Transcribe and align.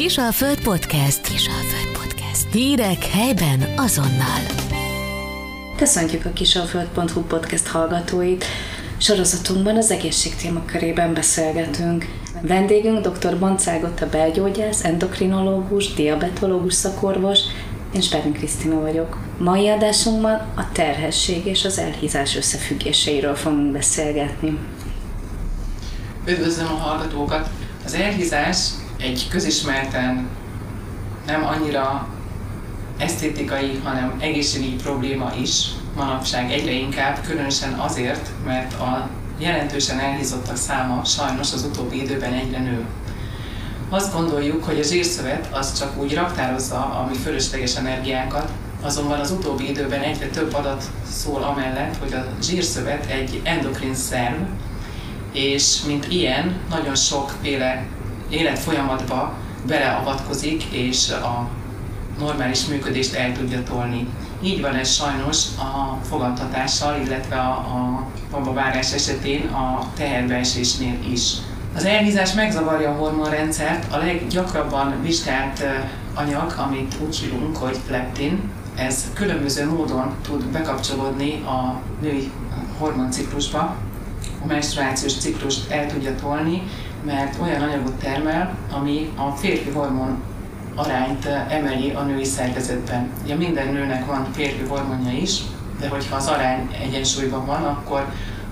Kisalföld 0.00 0.60
Podcast. 0.60 1.20
Kisalföld 1.20 1.98
Podcast. 2.02 2.52
Hírek 2.52 3.04
helyben 3.04 3.74
azonnal. 3.76 4.40
Köszöntjük 5.76 6.24
a 6.24 6.32
kisalföld.hu 6.32 7.20
podcast 7.20 7.66
hallgatóit. 7.66 8.44
Sorozatunkban 8.98 9.76
az 9.76 9.90
egészség 9.90 10.34
témakörében 10.34 11.14
beszélgetünk. 11.14 12.06
Vendégünk 12.42 13.06
dr. 13.06 13.38
Boncágot, 13.38 14.00
a 14.00 14.08
belgyógyász, 14.08 14.84
endokrinológus, 14.84 15.94
diabetológus 15.94 16.74
szakorvos, 16.74 17.38
én 17.94 18.00
Sperrin 18.00 18.32
Krisztina 18.32 18.80
vagyok. 18.80 19.18
Mai 19.38 19.68
adásunkban 19.68 20.34
a 20.56 20.72
terhesség 20.72 21.46
és 21.46 21.64
az 21.64 21.78
elhízás 21.78 22.36
összefüggéseiről 22.36 23.34
fogunk 23.34 23.72
beszélgetni. 23.72 24.58
Üdvözlöm 26.26 26.66
a 26.66 26.76
hallgatókat! 26.76 27.50
Az 27.84 27.94
elhízás 27.94 28.58
egy 29.02 29.26
közismerten 29.30 30.28
nem 31.26 31.46
annyira 31.46 32.08
esztétikai, 32.98 33.80
hanem 33.84 34.16
egészségügyi 34.20 34.74
probléma 34.74 35.32
is 35.40 35.66
manapság 35.96 36.52
egyre 36.52 36.72
inkább, 36.72 37.20
különösen 37.26 37.72
azért, 37.72 38.30
mert 38.44 38.72
a 38.72 39.08
jelentősen 39.38 39.98
elhízottak 39.98 40.56
száma 40.56 41.04
sajnos 41.04 41.52
az 41.52 41.64
utóbbi 41.64 42.02
időben 42.02 42.32
egyre 42.32 42.58
nő. 42.58 42.84
Azt 43.88 44.12
gondoljuk, 44.12 44.64
hogy 44.64 44.78
a 44.78 44.82
zsírszövet 44.82 45.48
az 45.52 45.78
csak 45.78 45.98
úgy 45.98 46.14
raktározza 46.14 46.76
a 46.76 47.06
mi 47.10 47.16
fölösleges 47.16 47.76
energiánkat, 47.76 48.50
azonban 48.82 49.20
az 49.20 49.30
utóbbi 49.30 49.68
időben 49.68 50.00
egyre 50.00 50.26
több 50.26 50.54
adat 50.54 50.84
szól 51.10 51.42
amellett, 51.42 51.96
hogy 51.96 52.12
a 52.12 52.26
zsírszövet 52.42 53.06
egy 53.06 53.40
endokrin 53.44 53.94
szerv, 53.94 54.40
és 55.32 55.82
mint 55.86 56.06
ilyen 56.08 56.60
nagyon 56.70 56.94
sokféle 56.94 57.86
életfolyamatba 58.30 59.34
beleavatkozik, 59.66 60.62
és 60.64 61.10
a 61.10 61.48
normális 62.18 62.66
működést 62.66 63.14
el 63.14 63.32
tudja 63.32 63.62
tolni. 63.62 64.06
Így 64.42 64.60
van 64.60 64.74
ez 64.74 64.92
sajnos 64.92 65.44
a 65.58 65.98
fogadtatással, 66.08 67.00
illetve 67.04 67.36
a, 67.36 67.50
a 67.50 68.06
babavárás 68.30 68.92
esetén 68.92 69.46
a 69.46 69.86
teherbeesésnél 69.96 70.98
is. 71.12 71.32
Az 71.76 71.84
elhízás 71.84 72.32
megzavarja 72.32 72.90
a 72.90 72.96
hormonrendszert, 72.96 73.92
a 73.92 73.96
leggyakrabban 73.96 75.02
vizsgált 75.02 75.64
anyag, 76.14 76.54
amit 76.56 76.94
úgy 77.06 77.16
hívunk, 77.16 77.56
hogy 77.56 77.78
leptin, 77.90 78.50
ez 78.76 79.04
különböző 79.14 79.68
módon 79.68 80.14
tud 80.22 80.44
bekapcsolódni 80.44 81.42
a 81.46 81.80
női 82.00 82.30
hormonciklusba, 82.78 83.76
a 84.42 84.46
menstruációs 84.46 85.12
ciklust 85.18 85.70
el 85.70 85.86
tudja 85.86 86.14
tolni, 86.14 86.62
mert 87.04 87.36
olyan 87.42 87.62
anyagot 87.62 87.94
termel, 87.94 88.56
ami 88.72 89.12
a 89.16 89.30
férfi 89.30 89.70
hormon 89.70 90.22
arányt 90.74 91.26
emeli 91.48 91.90
a 91.90 92.02
női 92.02 92.24
szervezetben. 92.24 93.08
Ugye 93.24 93.34
minden 93.34 93.72
nőnek 93.72 94.06
van 94.06 94.26
férfi 94.32 94.64
hormonja 94.68 95.12
is, 95.12 95.40
de 95.80 95.88
hogyha 95.88 96.16
az 96.16 96.26
arány 96.26 96.76
egyensúlyban 96.82 97.46
van, 97.46 97.64
akkor 97.64 98.00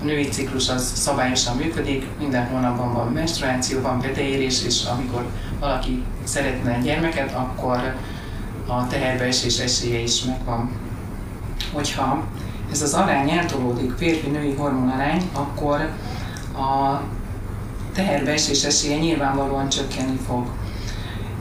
a 0.03 0.05
női 0.05 0.25
ciklus 0.29 0.69
az 0.69 0.93
szabályosan 0.95 1.57
működik, 1.57 2.07
minden 2.19 2.47
hónapban 2.47 2.93
van 2.93 3.13
menstruáció, 3.13 3.81
van 3.81 4.01
beteérés, 4.01 4.65
és 4.65 4.85
amikor 4.85 5.27
valaki 5.61 6.03
szeretne 6.25 6.79
gyermeket, 6.79 7.33
akkor 7.33 7.95
a 8.67 8.87
teherbeesés 8.87 9.59
esélye 9.59 9.99
is 9.99 10.25
megvan. 10.25 10.71
Hogyha 11.73 12.25
ez 12.71 12.83
az 12.83 12.95
arány 12.95 13.31
eltolódik, 13.31 13.93
férfi-női 13.97 14.55
hormonarány, 14.55 15.23
akkor 15.33 15.91
a 16.57 17.01
teherbeesés 17.99 18.65
esélye 18.65 18.97
nyilvánvalóan 18.99 19.69
csökkenni 19.69 20.19
fog. 20.27 20.47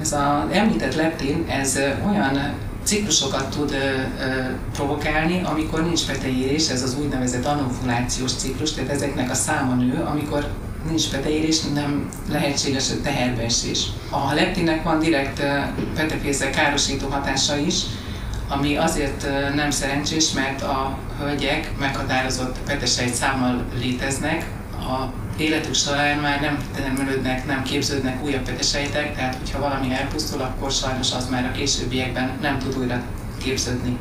Ez 0.02 0.12
az 0.12 0.52
említett 0.52 0.96
leptin, 0.96 1.46
ez 1.50 1.80
olyan 2.08 2.54
ciklusokat 2.84 3.50
tud 3.50 3.72
ö, 3.72 3.76
ö, 3.76 4.44
provokálni, 4.74 5.42
amikor 5.44 5.84
nincs 5.84 6.08
beteérés, 6.08 6.70
ez 6.70 6.84
az 6.84 6.98
úgynevezett 7.00 7.46
anovulációs 7.46 8.34
ciklus, 8.34 8.72
tehát 8.72 8.90
ezeknek 8.92 9.30
a 9.32 9.34
száma 9.34 9.74
nő, 9.74 10.06
amikor 10.12 10.48
nincs 10.88 11.12
beteérés, 11.12 11.62
nem 11.74 12.10
lehetséges 12.30 12.92
a 12.92 13.02
teherbeesés. 13.04 13.86
A 14.10 14.34
leptinnek 14.34 14.84
van 14.84 15.00
direkt 15.00 15.44
petefészek 15.96 16.52
károsító 16.52 17.08
hatása 17.08 17.58
is, 17.58 17.82
ami 18.48 18.78
azért 18.78 19.28
nem 19.56 19.72
szerencsés, 19.72 20.32
mert 20.32 20.62
a 20.62 20.98
hölgyek 21.20 21.72
meghatározott 21.80 22.58
petesejt 22.66 23.14
számmal 23.14 23.66
léteznek, 23.80 24.46
a 24.80 25.26
életük 25.38 25.74
során 25.74 26.18
már 26.18 26.42
nem 26.42 26.58
termelődnek, 26.76 27.46
nem 27.46 27.64
képződnek 27.64 28.24
újabb 28.24 28.44
petesejtek, 28.44 29.16
tehát 29.16 29.36
hogyha 29.36 29.60
valami 29.60 29.94
elpusztul, 29.94 30.42
akkor 30.42 30.72
sajnos 30.72 31.14
az 31.14 31.30
már 31.30 31.46
a 31.46 31.52
későbbiekben 31.58 32.32
nem 32.42 32.60
tud 32.60 32.78
újra 32.78 33.02
képződni. 33.38 33.98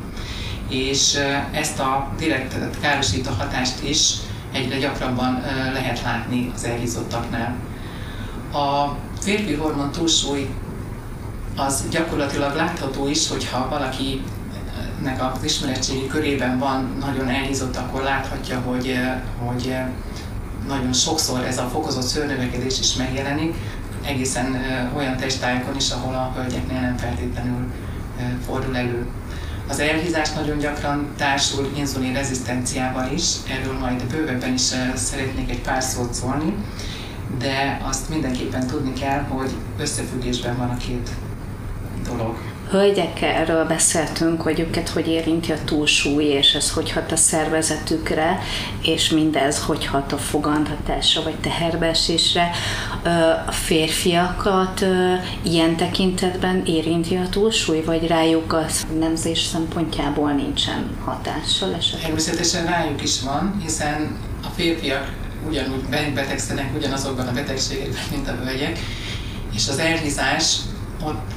És 0.69 1.19
ezt 1.52 1.78
a 1.78 2.12
direkt 2.19 2.80
károsító 2.80 3.30
hatást 3.38 3.82
is 3.82 4.12
egyre 4.52 4.78
gyakrabban 4.78 5.42
lehet 5.72 6.02
látni 6.02 6.52
az 6.54 6.64
elhízottaknál. 6.64 7.54
A 8.52 8.96
férfi 9.20 9.54
hormon 9.54 9.92
túlsúly 9.92 10.48
az 11.56 11.84
gyakorlatilag 11.91 12.54
látható 12.54 13.08
is, 13.08 13.28
hogyha 13.28 13.69
valaki 13.69 14.22
nek 15.02 15.22
az 15.22 15.44
ismeretségi 15.44 16.06
körében 16.06 16.58
van 16.58 16.96
nagyon 17.00 17.28
elhízott, 17.28 17.76
akkor 17.76 18.02
láthatja, 18.02 18.60
hogy, 18.60 18.98
hogy 19.38 19.75
nagyon 20.69 20.93
sokszor 20.93 21.44
ez 21.44 21.59
a 21.59 21.69
fokozott 21.72 22.06
szőrnövekedés 22.06 22.78
is 22.78 22.94
megjelenik, 22.94 23.54
egészen 24.04 24.62
olyan 24.97 25.16
testályokon 25.16 25.77
is, 25.77 25.91
ahol 25.91 26.15
a 26.15 26.32
hölgyeknél 26.37 26.81
nem 26.81 26.97
feltétlenül 26.97 27.72
fordul 28.47 28.76
elő. 28.76 29.06
Az 29.69 29.78
elhízás 29.78 30.32
nagyon 30.32 30.59
gyakran 30.59 31.09
társul 31.16 31.72
inzulin 31.76 32.12
rezisztenciával 32.12 33.12
is, 33.12 33.25
erről 33.49 33.78
majd 33.78 34.05
bővebben 34.05 34.53
is 34.53 34.60
szeretnék 34.94 35.50
egy 35.50 35.60
pár 35.60 35.82
szót 35.82 36.15
szólni, 36.15 36.55
de 37.38 37.81
azt 37.82 38.09
mindenképpen 38.09 38.66
tudni 38.66 38.93
kell, 38.93 39.22
hogy 39.22 39.50
összefüggésben 39.78 40.56
van 40.56 40.69
a 40.69 40.76
két 40.76 41.10
dolog 42.09 42.37
hölgyekről 42.71 43.65
beszéltünk, 43.65 44.43
hogy 44.43 44.60
őket 44.60 44.88
hogy 44.88 45.09
érinti 45.09 45.53
a 45.53 45.65
túlsúly, 45.65 46.25
és 46.25 46.54
ez 46.54 46.71
hogy 46.71 46.91
hat 46.91 47.12
a 47.12 47.16
szervezetükre, 47.16 48.38
és 48.82 49.10
mindez 49.10 49.62
hogy 49.62 49.87
hat 49.87 50.12
a 50.12 50.19
fogantatásra, 50.19 51.22
vagy 51.22 51.34
teherbeesésre. 51.34 52.50
A 53.47 53.53
férfiakat 53.53 54.84
ilyen 55.43 55.76
tekintetben 55.76 56.62
érinti 56.66 57.16
a 57.16 57.28
túlsúly, 57.28 57.81
vagy 57.81 58.06
rájuk 58.06 58.53
a 58.53 58.66
nemzés 58.99 59.41
szempontjából 59.41 60.32
nincsen 60.32 60.91
hatással 61.05 61.75
esetleg? 61.75 62.03
Természetesen 62.03 62.66
rájuk 62.66 63.03
is 63.03 63.21
van, 63.21 63.60
hiszen 63.62 64.16
a 64.44 64.49
férfiak 64.56 65.12
ugyanúgy 65.49 66.12
betegszenek 66.15 66.75
ugyanazokban 66.76 67.26
a 67.26 67.32
betegségekben, 67.32 68.03
mint 68.10 68.28
a 68.28 68.32
hölgyek, 68.44 68.78
és 69.55 69.69
az 69.69 69.78
elhízás 69.78 70.56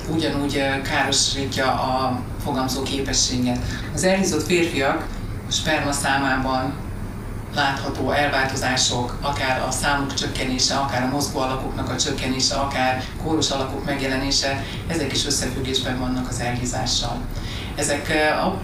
ugyanúgy 0.10 0.64
károsítja 0.84 1.66
a 1.72 2.20
fogamzó 2.44 2.84
képességet. 2.84 3.60
Az 3.94 4.04
elhízott 4.04 4.46
férfiak 4.46 5.08
a 5.48 5.52
sperma 5.52 5.92
számában 5.92 6.74
látható 7.56 8.12
elváltozások, 8.12 9.18
akár 9.22 9.62
a 9.68 9.72
számuk 9.72 10.14
csökkenése, 10.14 10.76
akár 10.76 11.04
a 11.04 11.08
mozgó 11.14 11.40
alakoknak 11.40 11.90
a 11.90 11.96
csökkenése, 11.96 12.56
akár 12.56 13.04
kórus 13.24 13.50
alakok 13.50 13.86
megjelenése, 13.86 14.64
ezek 14.88 15.12
is 15.12 15.26
összefüggésben 15.26 16.00
vannak 16.00 16.28
az 16.30 16.40
elhízással. 16.40 17.18
Ezek 17.76 18.14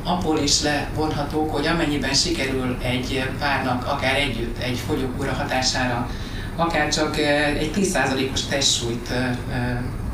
abból 0.04 0.40
is 0.40 0.62
levonhatók, 0.62 1.52
hogy 1.52 1.68
amennyiben 1.68 2.14
sikerül 2.14 2.78
egy 2.82 3.30
párnak 3.40 3.88
akár 3.88 4.16
együtt, 4.16 4.58
egy 4.58 4.82
fogyókúra 4.88 5.34
hatására, 5.34 6.10
akár 6.56 6.90
csak 6.90 7.18
egy 7.58 7.72
10%-os 7.76 8.46
testsúlyt 8.46 9.10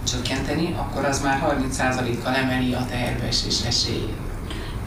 csökkenteni, 0.04 0.76
akkor 0.78 1.06
az 1.06 1.22
már 1.22 1.58
30%-kal 1.72 2.36
emeli 2.36 2.74
a 2.74 2.86
teherbeesés 2.90 3.62
esélyét. 3.68 4.16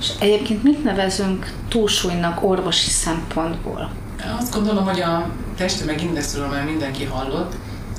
És 0.01 0.11
egyébként 0.19 0.63
mit 0.63 0.85
nevezünk 0.85 1.53
túlsúlynak 1.69 2.45
orvosi 2.45 2.91
szempontból? 2.91 3.91
Azt 4.39 4.55
gondolom, 4.55 4.85
hogy 4.85 5.01
a 5.01 5.31
testtömegindexről 5.57 6.49
már 6.49 6.65
mindenki 6.65 7.05
hallott. 7.05 7.55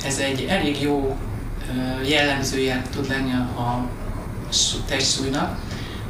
Ez 0.06 0.18
egy 0.18 0.46
elég 0.50 0.82
jó 0.82 1.18
jellemzője 2.04 2.82
tud 2.96 3.10
lenni 3.10 3.32
a 3.34 3.86
testsúlynak. 4.88 5.58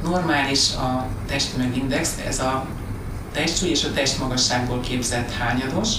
Normális 0.04 0.74
a 0.74 1.06
testtömegindex, 1.28 2.10
ez 2.28 2.40
a 2.40 2.66
testsúly 3.34 3.70
és 3.70 3.84
a 3.84 3.94
testmagasságból 3.94 4.80
képzett 4.80 5.32
hányados. 5.32 5.90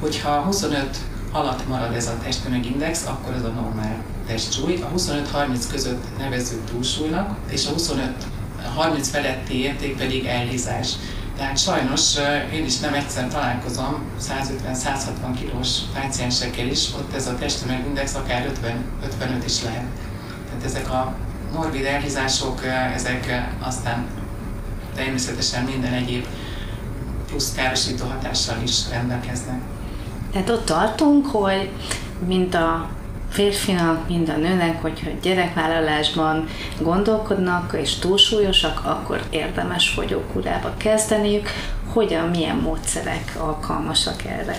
Hogyha 0.00 0.30
25 0.30 0.96
alatt 1.36 1.68
marad 1.68 1.94
ez 1.94 2.06
a 2.06 2.18
testtömegindex, 2.22 3.06
akkor 3.06 3.34
ez 3.34 3.42
a 3.42 3.48
normál 3.48 4.04
testsúly. 4.26 4.82
A 4.82 4.90
25-30 4.96 5.64
között 5.70 6.18
nevezzük 6.18 6.64
túlsúlynak, 6.64 7.36
és 7.50 7.66
a 7.66 7.74
25-30 7.74 9.08
feletti 9.10 9.60
érték 9.60 9.96
pedig 9.96 10.26
elhízás. 10.26 10.92
Tehát 11.36 11.58
sajnos 11.58 12.14
én 12.52 12.64
is 12.64 12.78
nem 12.78 12.94
egyszer 12.94 13.28
találkozom 13.28 14.02
150-160 14.20 15.38
kilós 15.38 15.78
páciensekkel 15.94 16.66
is, 16.66 16.88
ott 16.94 17.14
ez 17.14 17.26
a 17.26 17.34
testtömegindex 17.34 18.14
akár 18.14 18.46
50, 18.46 18.84
55 19.04 19.44
is 19.44 19.62
lehet. 19.62 19.86
Tehát 20.48 20.64
ezek 20.64 20.90
a 20.90 21.14
morbid 21.54 21.84
elhízások, 21.84 22.64
ezek 22.94 23.48
aztán 23.60 24.06
természetesen 24.94 25.64
minden 25.64 25.92
egyéb 25.92 26.26
plusz 27.26 27.52
károsító 27.54 28.06
hatással 28.06 28.56
is 28.62 28.88
rendelkeznek. 28.90 29.60
Tehát 30.36 30.50
ott 30.50 30.64
tartunk, 30.64 31.26
hogy 31.26 31.70
mint 32.26 32.54
a 32.54 32.88
férfinak, 33.30 34.08
mind 34.08 34.28
a 34.28 34.36
nőnek, 34.36 34.82
hogyha 34.82 35.10
gyerekvállalásban 35.22 36.48
gondolkodnak 36.80 37.76
és 37.80 37.94
túlsúlyosak, 37.94 38.80
akkor 38.84 39.22
érdemes 39.30 39.88
fogyókúrába 39.88 40.72
kezdeniük. 40.76 41.48
Hogyan, 41.92 42.28
milyen 42.28 42.56
módszerek 42.56 43.36
alkalmasak 43.38 44.24
erre? 44.24 44.56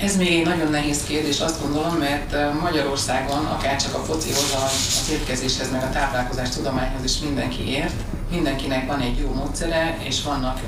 Ez 0.00 0.16
még 0.16 0.32
egy 0.32 0.46
nagyon 0.46 0.70
nehéz 0.70 1.04
kérdés, 1.04 1.40
azt 1.40 1.62
gondolom, 1.62 1.94
mert 1.94 2.60
Magyarországon 2.60 3.44
akár 3.44 3.76
csak 3.76 3.94
a 3.94 3.98
focihoz, 3.98 4.54
az 4.64 5.10
étkezéshez, 5.12 5.70
meg 5.70 5.82
a 5.82 5.90
táplálkozás 5.90 6.48
tudományhoz 6.48 7.04
is 7.04 7.18
mindenki 7.18 7.70
ért. 7.70 8.00
Mindenkinek 8.30 8.86
van 8.86 9.00
egy 9.00 9.18
jó 9.18 9.34
módszere, 9.34 9.98
és 10.02 10.22
vannak 10.22 10.60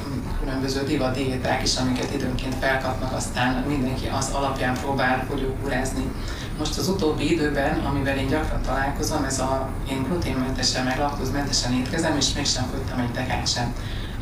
különböző 0.49 0.85
divat 0.85 1.15
diéták 1.15 1.63
is, 1.63 1.77
amiket 1.77 2.15
időnként 2.15 2.55
felkapnak, 2.55 3.13
aztán 3.13 3.65
mindenki 3.67 4.07
az 4.19 4.31
alapján 4.33 4.75
próbál 4.75 5.25
fogyókúrázni. 5.31 6.11
Most 6.59 6.79
az 6.79 6.89
utóbbi 6.89 7.33
időben, 7.33 7.79
amivel 7.79 8.17
én 8.17 8.29
gyakran 8.29 8.63
találkozom, 8.63 9.25
ez 9.25 9.39
a 9.39 9.69
én 9.91 10.03
gluténmentesen, 10.03 10.85
meg 10.85 10.99
laktózmentesen 10.99 11.73
étkezem, 11.73 12.17
és 12.17 12.33
mégsem 12.35 12.65
fogytam 12.71 12.99
egy 12.99 13.13
tekát 13.13 13.49
sem. 13.49 13.75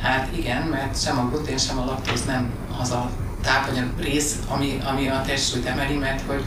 Hát 0.02 0.28
igen, 0.36 0.62
mert 0.62 1.02
sem 1.02 1.18
a 1.18 1.28
glutén, 1.28 1.58
sem 1.58 1.78
a 1.78 1.84
laktóz 1.84 2.24
nem 2.24 2.50
az 2.80 2.90
a 2.90 3.10
tápanyag 3.42 3.88
rész, 3.98 4.36
ami, 4.48 4.78
ami 4.84 5.08
a 5.08 5.22
testsúlyt 5.26 5.66
emeli, 5.66 5.96
mert 5.96 6.22
hogy 6.26 6.44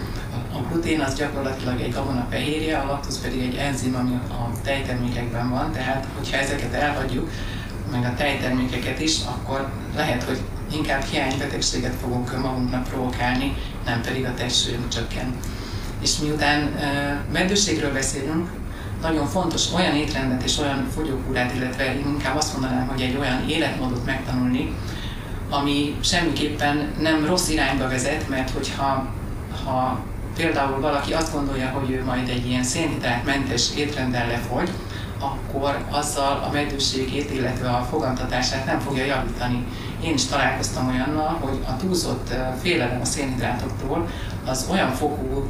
a 0.54 0.62
glutén 0.70 1.02
az 1.02 1.16
gyakorlatilag 1.16 1.82
egy 1.82 1.96
fehérje, 2.30 2.78
a 2.78 2.86
laktóz 2.86 3.22
pedig 3.22 3.42
egy 3.42 3.56
enzim, 3.56 3.96
ami 3.96 4.20
a 4.30 4.62
tejtermékekben 4.64 5.50
van, 5.50 5.72
tehát 5.72 6.08
hogyha 6.18 6.38
ezeket 6.38 6.74
elhagyjuk, 6.74 7.30
meg 7.92 8.04
a 8.04 8.16
tejtermékeket 8.18 9.00
is, 9.00 9.16
akkor 9.26 9.70
lehet, 9.96 10.24
hogy 10.24 10.40
inkább 10.74 11.04
hiánybetegséget 11.04 11.96
fogunk 12.02 12.42
magunknak 12.42 12.84
provokálni, 12.84 13.54
nem 13.86 14.02
pedig 14.02 14.26
a 14.26 14.34
testsúlyunk 14.34 14.88
csökken. 14.88 15.36
És 16.02 16.18
miután 16.18 16.72
meddőségről 17.32 17.94
beszélünk, 17.94 18.50
nagyon 19.02 19.28
fontos 19.28 19.74
olyan 19.74 19.96
étrendet 19.96 20.44
és 20.44 20.58
olyan 20.58 20.88
fogyókúrát, 20.96 21.56
illetve 21.56 21.96
én 21.96 22.06
inkább 22.08 22.38
azt 22.38 22.54
mondanám, 22.54 22.88
hogy 22.88 23.02
egy 23.02 23.18
olyan 23.18 23.50
életmódot 23.50 24.06
megtanulni, 24.06 24.74
ami 25.50 25.96
semmiképpen 26.04 26.94
nem 27.00 27.26
rossz 27.26 27.50
irányba 27.50 27.88
vezet, 27.88 28.30
mert 28.30 28.50
hogyha 28.50 29.08
ha 29.66 30.00
például 30.36 30.80
valaki 30.80 31.14
azt 31.14 31.34
gondolja, 31.34 31.70
hogy 31.70 31.92
ő 31.92 32.04
majd 32.04 32.30
egy 32.30 32.48
ilyen 32.48 32.64
szénhidrátmentes 32.64 33.76
étrenddel 33.76 34.28
lefogy, 34.28 34.70
akkor 35.20 35.86
azzal 35.90 36.44
a 36.50 36.52
meddőségét, 36.54 37.32
illetve 37.32 37.70
a 37.70 37.88
fogantatását 37.90 38.66
nem 38.66 38.80
fogja 38.80 39.06
javítani. 39.06 39.66
Én 40.04 40.14
is 40.14 40.26
találkoztam 40.26 40.88
olyannal, 40.88 41.38
hogy 41.42 41.60
a 41.68 41.76
túlzott 41.78 42.34
félelem 42.62 43.02
a 43.02 43.06
szénhidrátoktól 43.06 44.08
az 44.46 44.68
olyan 44.72 44.92
fokú 44.92 45.48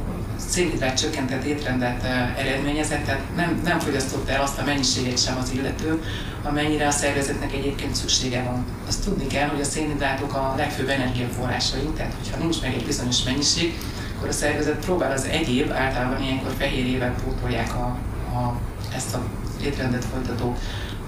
szénhidrát 0.48 0.98
csökkentett 0.98 1.44
étrendet 1.44 2.04
eredményezett, 2.38 3.04
tehát 3.04 3.20
nem, 3.36 3.60
nem 3.64 3.78
fogyasztotta 3.78 4.32
el 4.32 4.42
azt 4.42 4.58
a 4.58 4.64
mennyiséget 4.64 5.22
sem 5.22 5.36
az 5.42 5.52
illető, 5.52 6.02
amennyire 6.42 6.86
a 6.86 6.90
szervezetnek 6.90 7.52
egyébként 7.52 7.94
szüksége 7.94 8.42
van. 8.42 8.64
Azt 8.88 9.04
tudni 9.04 9.26
kell, 9.26 9.48
hogy 9.48 9.60
a 9.60 9.64
szénhidrátok 9.64 10.34
a 10.34 10.54
legfőbb 10.56 10.88
energiaforrásaink, 10.88 11.96
tehát 11.96 12.14
hogyha 12.22 12.38
nincs 12.38 12.60
meg 12.60 12.74
egy 12.74 12.84
bizonyos 12.84 13.22
mennyiség, 13.22 13.78
akkor 14.16 14.28
a 14.28 14.32
szervezet 14.32 14.84
próbál 14.84 15.12
az 15.12 15.24
egyéb, 15.24 15.70
általában 15.70 16.22
ilyenkor 16.22 16.50
fehérjével 16.58 17.14
pótolják 17.24 17.74
a, 17.74 17.96
a, 18.36 18.54
ezt 18.94 19.14
a 19.14 19.20
étrendet 19.60 20.04
folytató 20.04 20.56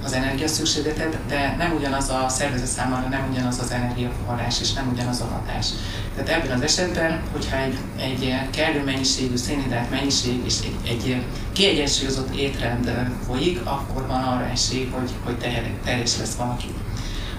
az 0.05 0.13
energiaszükségletet, 0.13 1.19
de 1.29 1.55
nem 1.59 1.73
ugyanaz 1.77 2.09
a 2.09 2.29
szervezet 2.29 2.67
számára, 2.67 3.09
nem 3.09 3.29
ugyanaz 3.31 3.59
az 3.59 3.71
energiaforrás, 3.71 4.61
és 4.61 4.73
nem 4.73 4.89
ugyanaz 4.93 5.21
a 5.21 5.25
hatás. 5.25 5.67
Tehát 6.15 6.43
ebben 6.43 6.57
az 6.57 6.63
esetben, 6.63 7.23
hogyha 7.33 7.57
egy, 7.57 7.79
egy 7.97 8.51
kellő 8.51 8.85
mennyiségű 8.85 9.37
szénhidrát 9.37 9.91
mennyiség 9.91 10.45
és 10.45 10.55
egy, 10.61 10.91
egy 10.91 11.23
kiegyensúlyozott 11.53 12.35
étrend 12.35 12.93
folyik, 13.27 13.61
akkor 13.65 14.07
van 14.07 14.23
arra 14.23 14.45
esély, 14.45 14.93
hogy, 14.95 15.11
hogy 15.25 15.37
terhes 15.85 16.19
lesz 16.19 16.35
valaki. 16.35 16.75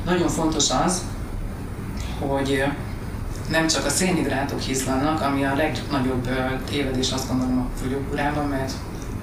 Nagyon 0.05 0.29
fontos 0.29 0.69
az, 0.85 1.01
hogy 2.19 2.63
nem 3.49 3.67
csak 3.67 3.85
a 3.85 3.89
szénhidrátok 3.89 4.59
hízlannak, 4.59 5.21
ami 5.21 5.45
a 5.45 5.55
legnagyobb 5.55 6.29
tévedés 6.69 7.11
azt 7.11 7.27
gondolom 7.27 7.57
a 7.57 7.77
fogyókúrában, 7.81 8.47
mert 8.47 8.73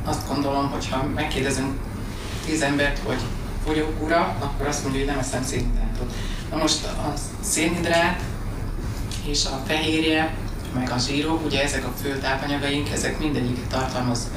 azt 0.05 0.29
gondolom, 0.29 0.70
hogy 0.70 0.88
ha 0.88 1.06
megkérdezünk 1.14 1.79
tíz 2.47 2.62
embert, 2.62 2.99
hogy 3.06 3.20
fogyókúra, 3.67 4.37
akkor 4.38 4.67
azt 4.67 4.82
mondja, 4.82 5.00
hogy 5.00 5.11
nem 5.11 5.19
eszem 5.19 5.43
szénhidrátot. 5.43 6.12
Na 6.50 6.56
most 6.56 6.85
a 6.85 7.14
szénhidrát 7.41 8.20
és 9.26 9.44
a 9.44 9.62
fehérje, 9.67 10.35
meg 10.75 10.91
a 10.91 10.99
zsírok, 10.99 11.44
ugye 11.44 11.62
ezek 11.62 11.85
a 11.85 11.93
fő 12.02 12.19
tápanyagaink, 12.19 12.91
ezek 12.91 13.19
mindegyik 13.19 13.67
tartalmaz 13.69 14.31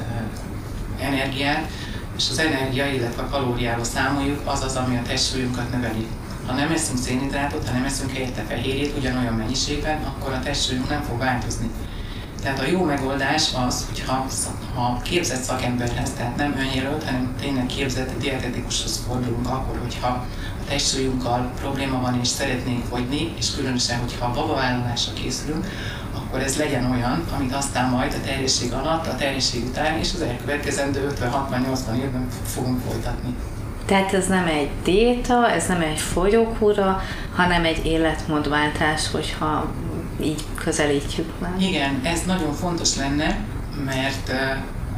energiát, 1.00 1.70
és 2.16 2.30
az 2.30 2.38
energia, 2.38 2.86
illetve 2.86 3.22
a 3.22 3.28
kalóriába 3.28 3.84
számoljuk, 3.84 4.40
az 4.44 4.62
az, 4.62 4.76
ami 4.76 4.96
a 4.96 5.02
testsúlyunkat 5.02 5.72
növeli. 5.72 6.06
Ha 6.46 6.52
nem 6.52 6.72
eszünk 6.72 6.98
szénhidrátot, 6.98 7.68
ha 7.68 7.72
nem 7.72 7.84
eszünk 7.84 8.12
helyette 8.12 8.44
fehérjét 8.48 8.96
ugyanolyan 8.96 9.34
mennyiségben, 9.34 10.02
akkor 10.02 10.32
a 10.32 10.40
testsúlyunk 10.40 10.88
nem 10.88 11.02
fog 11.02 11.18
változni. 11.18 11.70
Tehát 12.44 12.60
a 12.60 12.66
jó 12.66 12.82
megoldás 12.82 13.50
az, 13.66 13.86
hogyha 13.86 14.26
ha 14.74 15.00
képzett 15.02 15.42
szakemberhez, 15.42 16.10
tehát 16.16 16.36
nem 16.36 16.56
önjelölt, 16.58 17.04
hanem 17.04 17.34
tényleg 17.40 17.66
képzett 17.66 18.18
dietetikushoz 18.18 19.04
fordulunk 19.06 19.48
akkor, 19.48 19.78
hogyha 19.82 20.08
a 20.08 20.24
testsúlyunkkal 20.68 21.50
probléma 21.60 22.00
van 22.00 22.20
és 22.20 22.28
szeretnénk 22.28 22.84
fogyni, 22.84 23.32
és 23.38 23.54
különösen, 23.54 23.98
hogyha 23.98 24.26
a 24.26 24.32
babavállalásra 24.32 25.12
készülünk, 25.12 25.66
akkor 26.14 26.40
ez 26.40 26.56
legyen 26.56 26.90
olyan, 26.90 27.24
amit 27.36 27.54
aztán 27.54 27.90
majd 27.90 28.12
a 28.12 28.26
terjesség 28.26 28.72
alatt, 28.72 29.06
a 29.06 29.16
terjesség 29.16 29.64
után 29.64 29.98
és 29.98 30.12
az 30.14 30.20
elkövetkezendő 30.20 31.12
50-60-80 31.20 31.96
évben 31.96 32.28
fogunk 32.46 32.80
folytatni. 32.90 33.34
Tehát 33.86 34.12
ez 34.12 34.26
nem 34.26 34.46
egy 34.46 34.70
diéta, 34.84 35.50
ez 35.50 35.66
nem 35.66 35.80
egy 35.80 35.98
fogyókúra, 35.98 37.02
hanem 37.34 37.64
egy 37.64 37.86
életmódváltás, 37.86 39.10
hogyha 39.10 39.72
így 40.24 40.44
közelítjük 40.54 41.40
meg. 41.40 41.62
Igen, 41.62 42.00
ez 42.04 42.22
nagyon 42.26 42.52
fontos 42.52 42.96
lenne, 42.96 43.38
mert 43.84 44.32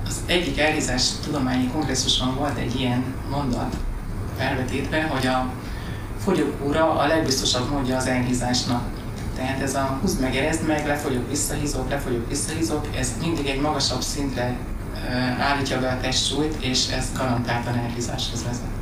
az 0.07 0.21
egyik 0.27 0.59
elhízás 0.59 1.11
tudományi 1.25 1.69
kongresszuson 1.69 2.35
volt 2.35 2.59
egy 2.59 2.81
ilyen 2.81 3.05
mondat 3.31 3.77
felvetítve, 4.39 5.03
hogy 5.03 5.27
a 5.27 5.53
fogyókúra 6.25 6.99
a 6.99 7.07
legbiztosabb 7.07 7.71
módja 7.71 7.97
az 7.97 8.07
elhízásnak. 8.07 8.83
Tehát 9.37 9.61
ez 9.61 9.75
a 9.75 9.99
húzd 10.01 10.21
meg, 10.21 10.37
erezd 10.37 10.67
meg, 10.67 10.87
lefogyok, 10.87 11.29
visszahízok, 11.29 11.91
lefogyok, 11.91 12.29
visszahízok, 12.29 12.87
ez 12.97 13.13
mindig 13.21 13.47
egy 13.47 13.61
magasabb 13.61 14.01
szintre 14.01 14.57
állítja 15.39 15.81
be 15.81 15.89
a 15.89 16.01
testsúlyt, 16.01 16.57
és 16.61 16.89
ez 16.89 17.07
garantáltan 17.17 17.77
elhízáshoz 17.79 18.45
vezet. 18.45 18.76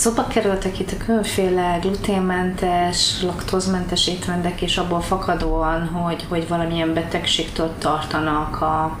Szóba 0.00 0.26
kerültek 0.26 0.78
itt 0.78 0.92
a 0.92 1.04
különféle 1.04 1.78
gluténmentes, 1.80 3.22
laktózmentes 3.22 4.08
étrendek, 4.08 4.62
és 4.62 4.76
abból 4.76 5.00
fakadóan, 5.00 5.88
hogy, 5.88 6.26
hogy 6.28 6.48
valamilyen 6.48 6.94
betegségtől 6.94 7.74
tartanak 7.78 8.60
a, 8.60 8.98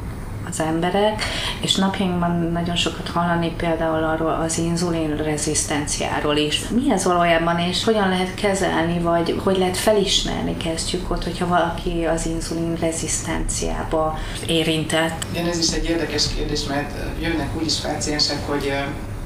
az 0.48 0.60
emberek, 0.60 1.22
és 1.60 1.74
napjainkban 1.74 2.30
nagyon 2.52 2.76
sokat 2.76 3.08
hallani 3.08 3.52
például 3.56 4.04
arról 4.04 4.32
az 4.32 4.58
inzulin 4.58 5.16
rezisztenciáról 5.16 6.36
is. 6.36 6.68
Mi 6.68 6.90
ez 6.90 7.04
valójában, 7.04 7.58
és 7.58 7.84
hogyan 7.84 8.08
lehet 8.08 8.34
kezelni, 8.34 8.98
vagy 8.98 9.40
hogy 9.44 9.58
lehet 9.58 9.76
felismerni, 9.76 10.56
kezdjük 10.56 11.10
ott, 11.10 11.24
hogyha 11.24 11.46
valaki 11.46 12.04
az 12.04 12.26
inzulin 12.26 12.76
rezisztenciába 12.80 14.18
érintett? 14.46 15.26
Igen, 15.30 15.46
ez 15.46 15.58
is 15.58 15.70
egy 15.70 15.84
érdekes 15.84 16.34
kérdés, 16.34 16.64
mert 16.64 16.92
jönnek 17.20 17.56
úgy 17.56 17.66
is 17.66 17.76
páciensek, 17.76 18.46
hogy 18.46 18.72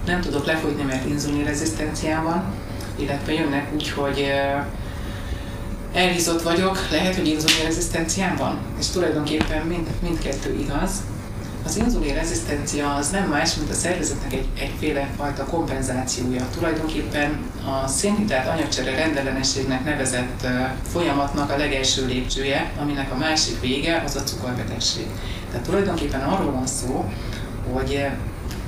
nem 0.07 0.21
tudok 0.21 0.47
lefogyni, 0.47 0.83
mert 0.83 1.09
inzulinrezisztenciám 1.09 2.23
van, 2.23 2.45
illetve 2.97 3.33
jönnek 3.33 3.73
úgy, 3.75 3.91
hogy 3.91 4.33
elhízott 5.93 6.43
vagyok, 6.43 6.79
lehet, 6.91 7.15
hogy 7.15 7.27
inzulinrezisztenciám 7.27 8.37
van, 8.37 8.59
és 8.79 8.87
tulajdonképpen 8.87 9.67
mind, 9.67 9.87
mindkettő 10.03 10.59
igaz. 10.59 10.91
Az 11.65 11.77
inzulinrezisztencia 11.77 12.95
az 12.95 13.11
nem 13.11 13.29
más, 13.29 13.55
mint 13.55 13.71
a 13.71 13.75
szervezetnek 13.75 14.33
egy, 14.33 14.47
egyféle 14.59 15.09
fajta 15.17 15.45
kompenzációja. 15.45 16.47
Tulajdonképpen 16.59 17.39
a 17.67 17.87
szénhidrát 17.87 18.49
anyagcsere 18.49 18.95
rendellenességnek 18.95 19.85
nevezett 19.85 20.47
folyamatnak 20.93 21.51
a 21.51 21.57
legelső 21.57 22.07
lépcsője, 22.07 22.73
aminek 22.81 23.13
a 23.13 23.17
másik 23.17 23.61
vége 23.61 24.03
az 24.07 24.17
a 24.17 24.23
cukorbetegség. 24.23 25.07
Tehát 25.51 25.67
tulajdonképpen 25.67 26.21
arról 26.21 26.53
van 26.53 26.67
szó, 26.67 27.05
hogy 27.73 28.07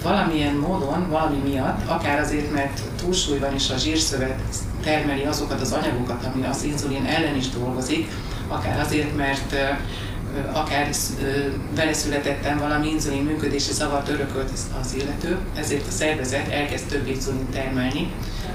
valamilyen 0.02 0.54
módon, 0.54 1.10
valami 1.10 1.36
miatt, 1.44 1.88
akár 1.88 2.18
azért, 2.18 2.52
mert 2.52 2.80
túlsúly 2.96 3.38
van 3.38 3.54
és 3.54 3.70
a 3.70 3.76
zsírszövet 3.76 4.38
termeli 4.82 5.22
azokat 5.22 5.60
az 5.60 5.72
anyagokat, 5.72 6.24
ami 6.34 6.44
az 6.44 6.62
inzulin 6.62 7.04
ellen 7.04 7.36
is 7.36 7.48
dolgozik, 7.48 8.08
akár 8.48 8.80
azért, 8.80 9.16
mert 9.16 9.54
akár 10.52 10.90
vele 11.74 11.94
valami 12.58 12.88
inzulin 12.88 13.22
működési 13.22 13.72
zavart 13.72 14.08
örökölt 14.08 14.50
az 14.80 14.94
illető, 14.94 15.38
ezért 15.54 15.86
a 15.86 15.90
szervezet 15.90 16.48
elkezd 16.48 16.86
több 16.86 17.06
inzulin 17.06 17.48
termelni, 17.50 18.12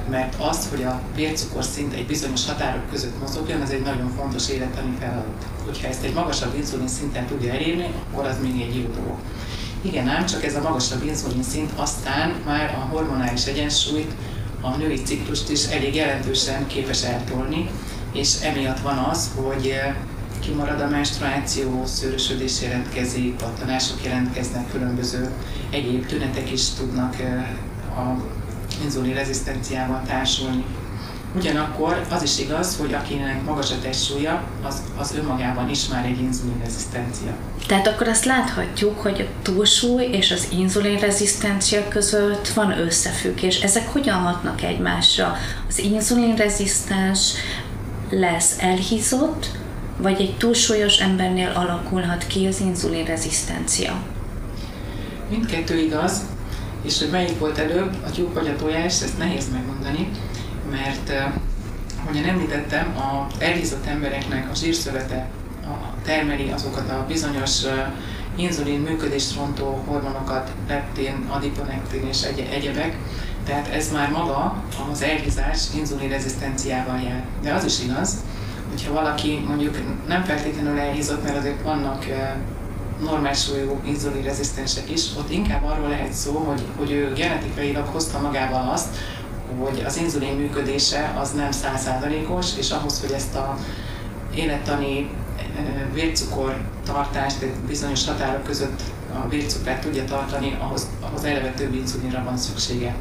mert 0.10 0.36
az, 0.50 0.68
hogy 0.70 0.84
a 0.84 1.02
vércukorszint 1.16 1.94
egy 1.94 2.06
bizonyos 2.06 2.46
határok 2.46 2.90
között 2.90 3.20
mozogjon, 3.20 3.62
ez 3.62 3.70
egy 3.70 3.84
nagyon 3.84 4.14
fontos 4.18 4.50
élettani 4.50 4.96
feladat. 5.00 5.46
Hogyha 5.66 5.88
ezt 5.88 6.04
egy 6.04 6.14
magasabb 6.14 6.56
inzulin 6.58 6.88
szinten 6.88 7.26
tudja 7.26 7.54
elérni, 7.54 7.94
akkor 8.10 8.26
az 8.26 8.36
még 8.42 8.62
egy 8.62 8.76
jó 8.76 8.90
dolog. 9.02 9.18
Igen, 9.82 10.08
ám 10.08 10.26
csak 10.26 10.46
ez 10.46 10.56
a 10.56 10.62
magasabb 10.62 11.04
inzulin 11.04 11.44
szint 11.44 11.72
aztán 11.76 12.34
már 12.46 12.76
a 12.76 12.94
hormonális 12.94 13.46
egyensúlyt, 13.46 14.12
a 14.62 14.76
női 14.78 15.02
ciklust 15.04 15.50
is 15.50 15.66
elég 15.66 15.96
jelentősen 15.96 16.68
képes 16.68 17.04
eltolni, 17.04 17.70
és 18.14 18.42
emiatt 18.42 18.80
van 18.80 18.98
az, 18.98 19.32
hogy 19.36 19.74
kimarad 20.40 20.82
a 20.82 20.88
menstruáció, 20.88 21.86
szőrösödés 21.86 22.62
jelentkezik, 22.62 23.36
pattanások 23.36 24.04
jelentkeznek, 24.04 24.72
különböző 24.72 25.32
egyéb 25.70 26.06
tünetek 26.06 26.52
is 26.52 26.70
tudnak 26.70 27.16
a 27.96 28.16
inzulin 28.84 29.14
rezisztenciával 29.14 30.02
társulni. 30.08 30.66
Ugyanakkor 31.36 32.06
az 32.10 32.24
is 32.24 32.40
igaz, 32.40 32.78
hogy 32.78 32.94
akinek 32.94 33.44
magas 33.44 33.72
a 33.72 33.76
testsúlya, 33.82 34.44
az, 34.64 34.82
az 34.98 35.14
önmagában 35.16 35.70
is 35.70 35.88
már 35.88 36.06
egy 36.06 36.20
inzulinrezisztencia. 36.20 37.32
Tehát 37.68 37.88
akkor 37.88 38.08
azt 38.08 38.26
láthatjuk, 38.26 39.00
hogy 39.00 39.22
a 39.22 39.42
túlsúly 39.42 40.04
és 40.04 40.32
az 40.32 40.48
inzulinrezisztencia 40.52 41.88
között 41.88 42.48
van 42.48 42.80
összefüggés. 42.80 43.60
Ezek 43.60 43.88
hogyan 43.88 44.18
hatnak 44.18 44.62
egymásra? 44.62 45.36
Az 45.70 45.80
inzulinrezisztens 45.80 47.34
lesz 48.10 48.56
elhízott, 48.60 49.48
vagy 49.98 50.22
egy 50.22 50.38
túlsúlyos 50.38 50.98
embernél 50.98 51.52
alakulhat 51.56 52.28
ki 52.28 52.48
az 52.48 52.60
inzulinrezisztencia? 52.60 53.94
Mindkettő 55.30 55.78
igaz, 55.78 56.22
és 56.82 57.00
hogy 57.00 57.10
melyik 57.10 57.40
volt 57.40 57.58
előbb, 57.58 57.96
a 58.06 58.10
tyúk 58.10 58.34
vagy 58.34 58.48
a 58.48 58.56
tojás, 58.56 59.02
ezt 59.02 59.18
nehéz 59.18 59.46
megmondani, 59.52 60.10
mert 60.72 61.10
eh, 61.10 61.32
ahogyan 62.04 62.24
említettem, 62.26 62.98
a 62.98 63.28
elhízott 63.44 63.86
embereknek 63.86 64.50
a 64.52 64.56
zsírszövete 64.56 65.28
termeli 66.06 66.52
azokat 66.52 66.90
a 66.90 67.06
bizonyos 67.08 67.64
eh, 67.64 67.86
inzulin 68.36 68.80
működést 68.80 69.36
rontó 69.36 69.84
hormonokat, 69.88 70.52
leptin, 70.68 71.26
adiponektin 71.30 72.08
és 72.08 72.22
egy- 72.24 72.48
egyebek, 72.52 72.96
tehát 73.46 73.68
ez 73.68 73.92
már 73.92 74.10
maga 74.12 74.64
az 74.92 75.02
elhízás 75.02 75.60
inzulin 75.78 76.10
rezisztenciával 76.10 77.00
jár. 77.02 77.24
De 77.42 77.54
az 77.54 77.66
is 77.66 77.80
igaz, 77.84 78.16
hogyha 78.70 78.94
valaki 78.94 79.44
mondjuk 79.48 79.78
nem 80.08 80.24
feltétlenül 80.24 80.80
elhízott, 80.80 81.24
mert 81.24 81.38
azért 81.38 81.62
vannak 81.64 82.06
eh, 82.06 82.34
normál 83.04 83.34
súlyú 83.34 83.80
inzulinrezisztensek 83.86 84.90
is, 84.90 85.06
ott 85.18 85.32
inkább 85.32 85.64
arról 85.64 85.90
lehet 85.90 86.14
szó, 86.14 86.38
hogy, 86.38 86.62
hogy 86.78 86.92
ő 86.92 87.14
genetikailag 87.16 87.86
hozta 87.86 88.20
magával 88.20 88.70
azt, 88.70 88.96
hogy 89.60 89.84
az 89.86 89.98
inzulin 89.98 90.34
működése 90.34 91.14
az 91.20 91.32
nem 91.32 91.52
százszázalékos, 91.52 92.58
és 92.58 92.72
ahhoz, 92.72 93.02
hogy 93.02 93.12
ezt 93.12 93.36
a 93.36 93.58
élettani 94.36 95.10
vércukor 95.94 96.58
tartást 96.86 97.42
egy 97.42 97.54
bizonyos 97.68 98.06
határok 98.06 98.44
között 98.44 98.82
a 99.14 99.28
vércukrát 99.28 99.82
tudja 99.82 100.06
tartani, 100.06 100.58
ahhoz, 100.62 100.88
ahhoz 101.00 101.24
eleve 101.24 101.52
több 101.52 101.76
inzulinra 101.76 102.24
van 102.24 102.38
szüksége 102.38 102.96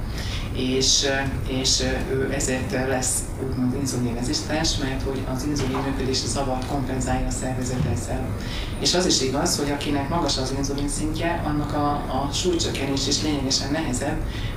és, 0.61 1.07
és 1.49 1.83
ő 2.13 2.33
ezért 2.33 2.73
lesz 2.89 3.19
úgymond 3.49 3.75
inzulinrezisztens, 3.75 4.77
mert 4.77 5.03
hogy 5.03 5.21
az 5.35 5.45
inzulin 5.45 5.79
működési 5.87 6.27
zavart 6.27 6.67
kompenzálja 6.67 7.27
a 7.27 7.31
szervezet 7.31 7.85
ezzel. 7.93 8.29
És 8.81 8.95
az 8.95 9.07
is 9.07 9.23
igaz, 9.23 9.59
hogy 9.59 9.71
akinek 9.71 10.09
magas 10.09 10.39
az 10.39 10.55
inzulin 10.57 10.89
szintje, 10.89 11.43
annak 11.47 11.73
a, 11.73 11.91
a 11.91 12.31
súlycsökkenés 12.33 13.07
is 13.07 13.23
lényegesen 13.23 13.71
nehezebb, 13.71 14.17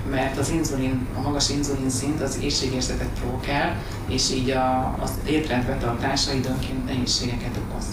mert 0.10 0.38
az 0.38 0.50
inzulin, 0.50 1.08
a 1.18 1.22
magas 1.22 1.50
inzulin 1.50 1.90
szint 1.90 2.22
az 2.22 2.38
éjségérzetet 2.42 3.20
provokál, 3.20 3.76
és 4.08 4.32
így 4.32 4.50
a, 4.50 4.98
az 5.02 5.12
étrend 5.26 5.66
betartása 5.66 6.34
időnként 6.34 6.86
nehézségeket 6.86 7.58
okoz. 7.58 7.86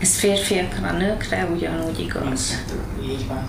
Ez 0.00 0.18
férfiakra, 0.18 0.92
nőkre 0.92 1.48
ugyanúgy 1.54 2.00
igaz. 2.00 2.64
Így 3.02 3.26
van. 3.26 3.48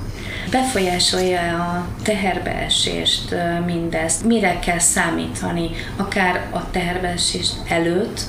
Befolyásolja 0.51 1.63
a 1.63 1.85
teherbeesést 2.03 3.35
mindezt? 3.65 4.23
Mire 4.23 4.59
kell 4.59 4.79
számítani? 4.79 5.69
Akár 5.95 6.47
a 6.51 6.69
teherbeesés 6.71 7.49
előtt, 7.67 8.21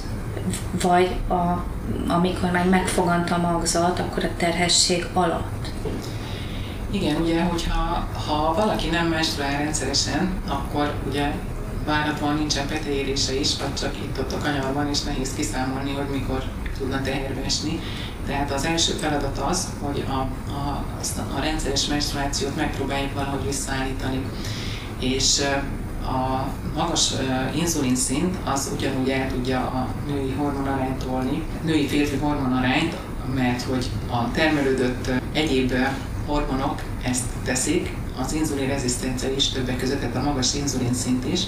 vagy 0.83 1.17
a, 1.29 1.65
amikor 2.09 2.51
már 2.51 2.69
megfogant 2.69 3.31
a 3.31 3.39
magzat, 3.39 3.99
akkor 3.99 4.25
a 4.25 4.37
terhesség 4.37 5.07
alatt? 5.13 5.71
Igen, 6.91 7.17
ugye, 7.17 7.43
hogyha 7.43 8.09
ha 8.27 8.55
valaki 8.55 8.89
nem 8.89 9.07
menstruál 9.07 9.59
rendszeresen, 9.59 10.33
akkor 10.49 10.95
ugye 11.09 11.31
várhatóan 11.87 12.35
nincsen 12.35 12.67
peteérése 12.67 13.39
is, 13.41 13.57
vagy 13.57 13.75
csak 13.75 13.97
itt 13.97 14.19
ott 14.19 14.33
a 14.33 14.39
kanyarban, 14.39 14.89
és 14.89 15.03
nehéz 15.03 15.35
kiszámolni, 15.37 15.93
hogy 15.93 16.09
mikor 16.21 16.45
tudna 16.79 17.03
teherbe 17.03 17.45
esni. 17.45 17.81
Tehát 18.27 18.53
az 18.53 18.65
első 18.65 18.93
feladat 18.93 19.39
az, 19.39 19.69
hogy 19.81 20.05
a, 20.09 20.13
a, 20.51 20.85
azt 21.01 21.19
a, 21.19 21.37
a 21.37 21.41
rendszeres 21.41 21.87
menstruációt 21.87 22.57
megpróbáljuk 22.57 23.15
valahogy 23.15 23.47
visszaállítani. 23.47 24.23
És 25.01 25.43
a 26.03 26.47
magas 26.77 27.13
inzulin 27.55 27.97
szint 27.97 28.37
az 28.45 28.71
ugyanúgy 28.77 29.09
el 29.09 29.29
tudja 29.29 29.59
a 29.61 29.89
női 30.07 30.33
hormonarányt 30.33 31.05
tolni, 31.05 31.43
női 31.65 31.87
férfi 31.87 32.17
hormonarányt, 32.17 32.97
mert 33.35 33.63
hogy 33.63 33.91
a 34.11 34.31
termelődött 34.31 35.11
egyéb 35.33 35.73
hormonok 36.27 36.83
ezt 37.05 37.25
teszik, 37.45 37.97
az 38.21 38.33
inzulin 38.33 38.69
rezisztencia 38.69 39.31
is 39.31 39.49
többek 39.49 39.79
között, 39.79 40.01
tehát 40.01 40.17
a 40.17 40.23
magas 40.23 40.55
inzulin 40.55 40.95
szint 40.95 41.25
is. 41.33 41.41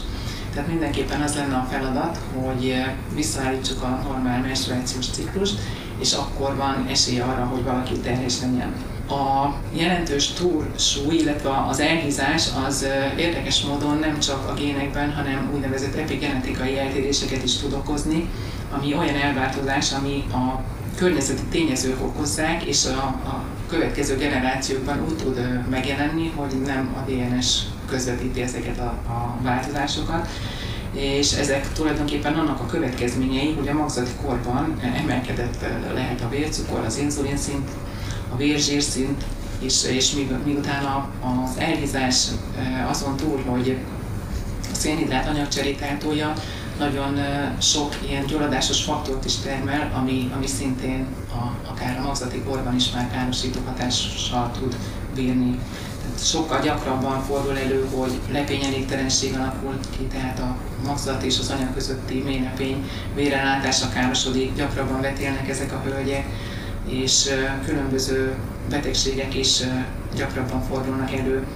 Tehát 0.54 0.68
mindenképpen 0.68 1.22
az 1.22 1.34
lenne 1.34 1.56
a 1.56 1.66
feladat, 1.70 2.18
hogy 2.34 2.84
visszaállítsuk 3.14 3.82
a 3.82 4.00
normál 4.08 4.40
menstruációs 4.40 5.06
ciklust, 5.06 5.58
és 6.00 6.12
akkor 6.12 6.56
van 6.56 6.86
esély 6.90 7.20
arra, 7.20 7.44
hogy 7.44 7.62
valaki 7.64 7.98
terhes 7.98 8.40
legyen. 8.40 8.72
A 9.08 9.54
jelentős 9.72 10.26
túlsúly, 10.26 11.14
illetve 11.14 11.64
az 11.68 11.80
elhízás 11.80 12.48
az 12.66 12.86
érdekes 13.16 13.62
módon 13.62 13.98
nem 13.98 14.18
csak 14.18 14.48
a 14.48 14.54
génekben, 14.54 15.14
hanem 15.14 15.50
úgynevezett 15.54 15.94
epigenetikai 15.94 16.78
eltéréseket 16.78 17.44
is 17.44 17.56
tud 17.56 17.72
okozni, 17.72 18.28
ami 18.70 18.94
olyan 18.94 19.14
elváltozás, 19.14 19.92
ami 19.92 20.24
a 20.32 20.62
környezeti 20.96 21.42
tényezők 21.50 22.02
okozzák, 22.02 22.62
és 22.62 22.84
a, 22.84 23.04
a 23.06 23.44
következő 23.68 24.16
generációkban 24.16 25.04
úgy 25.08 25.16
tud 25.16 25.40
megjelenni, 25.70 26.32
hogy 26.36 26.60
nem 26.66 26.94
a 26.96 27.10
DNS 27.10 27.58
közvetíti 27.88 28.40
ezeket 28.40 28.78
a, 28.78 29.12
a 29.12 29.36
változásokat, 29.42 30.28
és 30.94 31.32
ezek 31.32 31.72
tulajdonképpen 31.72 32.34
annak 32.34 32.60
a 32.60 32.66
következményei, 32.66 33.52
hogy 33.52 33.68
a 33.68 33.72
magzati 33.72 34.10
korban 34.22 34.80
emelkedett 35.02 35.64
lehet 35.94 36.20
a 36.20 36.28
vércukor, 36.28 36.84
az 36.84 36.98
inzulinszint, 36.98 37.70
a 38.32 38.36
vérzsérszint, 38.36 39.24
és, 39.58 39.84
és 39.84 40.14
miután 40.44 40.84
az 41.20 41.58
elhízás 41.58 42.26
eh, 42.58 42.90
azon 42.90 43.16
túl, 43.16 43.42
hogy 43.46 43.78
a 44.72 44.74
szénhidrát 44.74 45.28
anyagcserét 45.28 45.80
nagyon 46.78 47.18
eh, 47.18 47.52
sok 47.60 47.96
ilyen 48.08 48.26
gyulladásos 48.26 48.82
faktort 48.82 49.24
is 49.24 49.36
termel, 49.36 49.92
ami, 50.00 50.30
ami 50.36 50.46
szintén 50.46 51.06
a, 51.32 51.70
akár 51.70 51.98
a 51.98 52.02
magzati 52.02 52.42
korban 52.42 52.74
is 52.74 52.90
már 52.90 53.10
károsító 53.10 53.60
hatással 53.66 54.50
tud 54.58 54.76
bírni 55.14 55.58
sokkal 56.18 56.60
gyakrabban 56.60 57.22
fordul 57.22 57.58
elő, 57.58 57.86
hogy 57.94 58.12
lepényelégtelenség 58.32 59.34
alakul 59.34 59.74
ki, 59.96 60.04
tehát 60.04 60.38
a 60.38 60.56
magzat 60.86 61.22
és 61.22 61.38
az 61.38 61.50
anya 61.50 61.72
közötti 61.74 62.22
mélylepény 62.24 62.90
vérellátása 63.14 63.88
károsodik, 63.88 64.54
gyakrabban 64.54 65.00
vetélnek 65.00 65.48
ezek 65.48 65.72
a 65.72 65.82
hölgyek, 65.84 66.24
és 66.88 67.30
különböző 67.64 68.34
betegségek 68.70 69.34
is 69.34 69.60
gyakrabban 70.16 70.62
fordulnak 70.62 71.12
elő. 71.12 71.46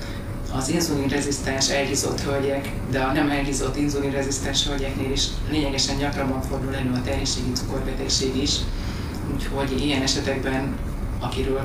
Az 0.53 0.69
inzulinrezisztens 0.69 1.71
elhízott 1.71 2.21
hölgyek, 2.21 2.73
de 2.91 3.01
a 3.01 3.13
nem 3.13 3.31
elhízott 3.31 3.77
inzulinrezisztens 3.77 4.67
hölgyeknél 4.67 5.11
is 5.11 5.25
lényegesen 5.51 5.99
gyakrabban 5.99 6.43
fordul 6.43 6.75
elő 6.75 6.91
a 6.95 7.03
terhességi 7.03 7.53
cukorbetegség 7.53 8.43
is. 8.43 8.57
Úgyhogy 9.35 9.85
ilyen 9.85 10.03
esetekben, 10.03 10.77
akiről 11.21 11.65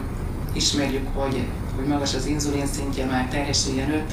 ismerjük, 0.54 1.08
hogy 1.14 1.44
hogy 1.76 1.86
magas 1.86 2.14
az 2.14 2.26
inzulin 2.26 2.68
szintje 2.68 3.06
már 3.06 3.28
terhességen 3.28 3.90
előtt, 3.90 4.12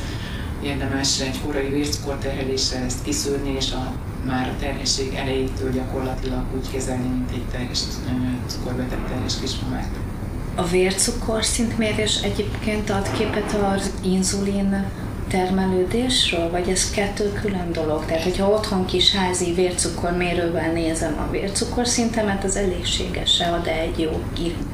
érdemes 0.62 1.20
egy 1.20 1.40
korai 1.46 1.68
vércukorterheléssel 1.68 2.82
ezt 2.82 3.02
kiszűrni, 3.02 3.54
és 3.56 3.72
a, 3.72 3.92
már 4.26 4.48
a 4.48 4.60
terhesség 4.60 5.14
elejétől 5.14 5.72
gyakorlatilag 5.72 6.44
úgy 6.56 6.70
kezelni, 6.72 7.08
mint 7.08 7.30
egy 7.30 7.44
terhes, 7.50 7.78
cukorbeteg 8.46 8.98
terhes 9.08 9.40
kismamát. 9.40 9.88
A 10.54 10.64
vércukorszintmérés 10.64 12.22
egyébként 12.22 12.90
ad 12.90 13.10
képet 13.12 13.52
az 13.52 13.90
inzulin 14.02 14.86
termelődésről, 15.30 16.50
vagy 16.50 16.68
ez 16.68 16.90
kettő 16.90 17.32
külön 17.32 17.72
dolog? 17.72 18.04
Tehát, 18.04 18.22
hogyha 18.22 18.48
otthon 18.48 18.84
kis 18.86 19.14
házi 19.14 19.52
vércukormérővel 19.52 20.72
nézem 20.72 21.18
a 21.18 21.30
vércukorszintemet, 21.30 22.44
az 22.44 22.56
elégséges-e 22.56 23.52
ad 23.52 23.66
egy 23.66 23.98
jó 23.98 24.22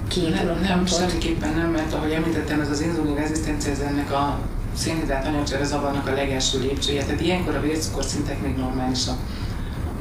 kiinduló 0.09 0.53
Nem, 0.53 0.63
nem 0.63 0.87
semmiképpen 0.87 1.55
nem, 1.55 1.71
mert 1.71 1.93
ahogy 1.93 2.11
említettem, 2.11 2.61
ez 2.61 2.71
az 2.71 2.81
inzulin 2.81 3.15
rezisztencia, 3.15 3.73
ez 3.73 3.79
ennek 3.79 4.13
a 4.13 4.39
szénhidrát 4.77 5.27
anyagcsere 5.27 5.65
zavarnak 5.65 6.09
a 6.09 6.13
legelső 6.13 6.61
lépcsője, 6.61 7.05
tehát 7.05 7.21
ilyenkor 7.21 7.55
a 7.55 7.61
vércukorszintek 7.61 8.43
még 8.43 8.57
normálisak. 8.57 9.17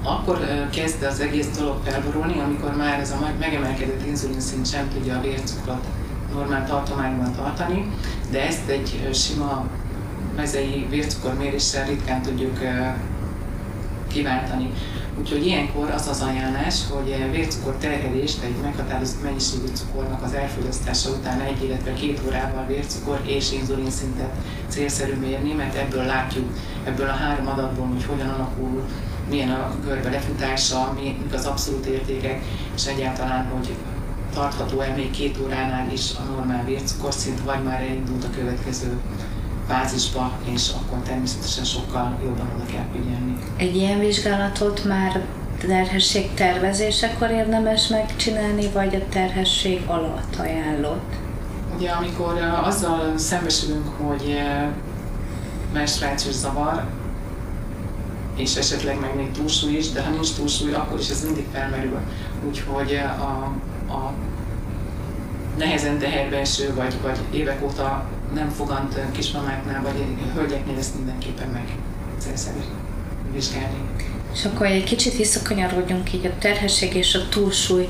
Akkor 0.04 0.40
kezd 0.72 1.04
az 1.04 1.20
egész 1.20 1.48
dolog 1.58 1.78
felborulni, 1.86 2.40
amikor 2.40 2.76
már 2.76 3.00
ez 3.00 3.12
a 3.12 3.34
megemelkedett 3.40 4.06
inzulinszint 4.08 4.70
sem 4.70 4.90
tudja 4.94 5.18
a 5.18 5.22
vércukrot 5.22 5.86
normál 6.34 6.68
tartományban 6.68 7.36
tartani, 7.36 7.92
de 8.32 8.48
ezt 8.48 8.68
egy 8.68 9.10
sima 9.14 9.66
mezei 10.36 10.88
vércukorméréssel 10.90 11.86
ritkán 11.86 12.22
tudjuk 12.22 12.60
kiváltani. 14.08 14.70
Úgyhogy 15.20 15.46
ilyenkor 15.46 15.90
az 15.90 16.08
az 16.08 16.22
ajánlás, 16.22 16.76
hogy 16.90 17.32
vércukor 17.32 17.76
terhelést 17.76 18.44
egy 18.44 18.56
meghatározott 18.62 19.24
mennyiségű 19.24 19.66
cukornak 19.74 20.24
az 20.24 20.34
elfogyasztása 20.34 21.10
után 21.10 21.40
egy, 21.40 21.64
illetve 21.64 21.94
két 21.94 22.22
órával 22.26 22.66
vércukor 22.66 23.22
és 23.26 23.52
inzulinszintet 23.52 24.32
célszerű 24.68 25.14
mérni, 25.14 25.54
mert 25.54 25.76
ebből 25.76 26.06
látjuk, 26.06 26.50
ebből 26.84 27.08
a 27.08 27.12
három 27.14 27.48
adatból, 27.48 27.86
hogy 27.86 28.06
hogyan 28.06 28.30
alakul, 28.30 28.84
milyen 29.30 29.50
a 29.50 29.76
körbe 29.86 30.10
lefutása, 30.10 30.98
mik 31.02 31.34
az 31.34 31.46
abszolút 31.46 31.86
értékek, 31.86 32.42
és 32.76 32.86
egyáltalán, 32.86 33.46
hogy 33.46 33.76
tartható-e 34.34 34.94
még 34.96 35.12
két 35.12 35.38
óránál 35.44 35.92
is 35.92 36.12
a 36.20 36.32
normál 36.32 36.66
vércukorszint, 36.66 37.44
vagy 37.44 37.64
már 37.64 37.82
elindult 37.82 38.24
a 38.24 38.30
következő 38.36 38.98
fázisba, 39.68 40.32
és 40.44 40.70
akkor 40.70 40.98
természetesen 40.98 41.64
sokkal 41.64 42.18
jobban 42.24 42.52
oda 42.56 42.66
kell 42.66 42.86
figyelni. 42.94 43.38
Egy 43.58 43.76
ilyen 43.76 44.00
vizsgálatot 44.00 44.84
már 44.84 45.26
terhesség 45.68 46.34
tervezésekor 46.34 47.30
érdemes 47.30 47.88
megcsinálni, 47.88 48.70
vagy 48.70 48.96
a 48.96 49.10
terhesség 49.10 49.82
alatt 49.88 50.36
ajánlott? 50.40 51.14
Ugye 51.78 51.90
amikor 51.90 52.42
azzal 52.64 53.18
szembesülünk, 53.18 53.88
hogy 53.88 54.38
menstruációs 55.74 56.34
zavar, 56.34 56.84
és 58.36 58.56
esetleg 58.56 59.00
meg 59.00 59.16
még 59.16 59.32
túlsúly 59.32 59.74
is, 59.74 59.92
de 59.92 60.02
ha 60.02 60.10
nincs 60.10 60.34
túlsúly, 60.34 60.74
akkor 60.74 61.00
is 61.00 61.10
ez 61.10 61.24
mindig 61.24 61.46
felmerül. 61.54 62.00
Úgyhogy 62.48 63.02
a, 63.20 63.54
a 63.94 64.14
nehezen 65.58 65.98
teherbe 65.98 66.38
eső, 66.38 66.74
vagy, 66.74 66.94
vagy 67.02 67.18
évek 67.32 67.64
óta 67.64 68.06
nem 68.36 68.50
fogant 68.50 69.00
kismamáknál, 69.12 69.82
vagy 69.82 70.06
hölgyeknél 70.34 70.78
ezt 70.78 70.96
mindenképpen 70.96 71.48
meg 71.48 71.76
célszerű 72.20 72.60
vizsgálni. 73.34 73.78
És 74.34 74.46
akkor 74.46 74.66
egy 74.66 74.84
kicsit 74.84 75.18
visszakanyarodjunk 75.18 76.14
így 76.14 76.26
a 76.26 76.38
terhesség 76.40 76.96
és 76.96 77.16
a 77.16 77.30
túlsúly 77.30 77.88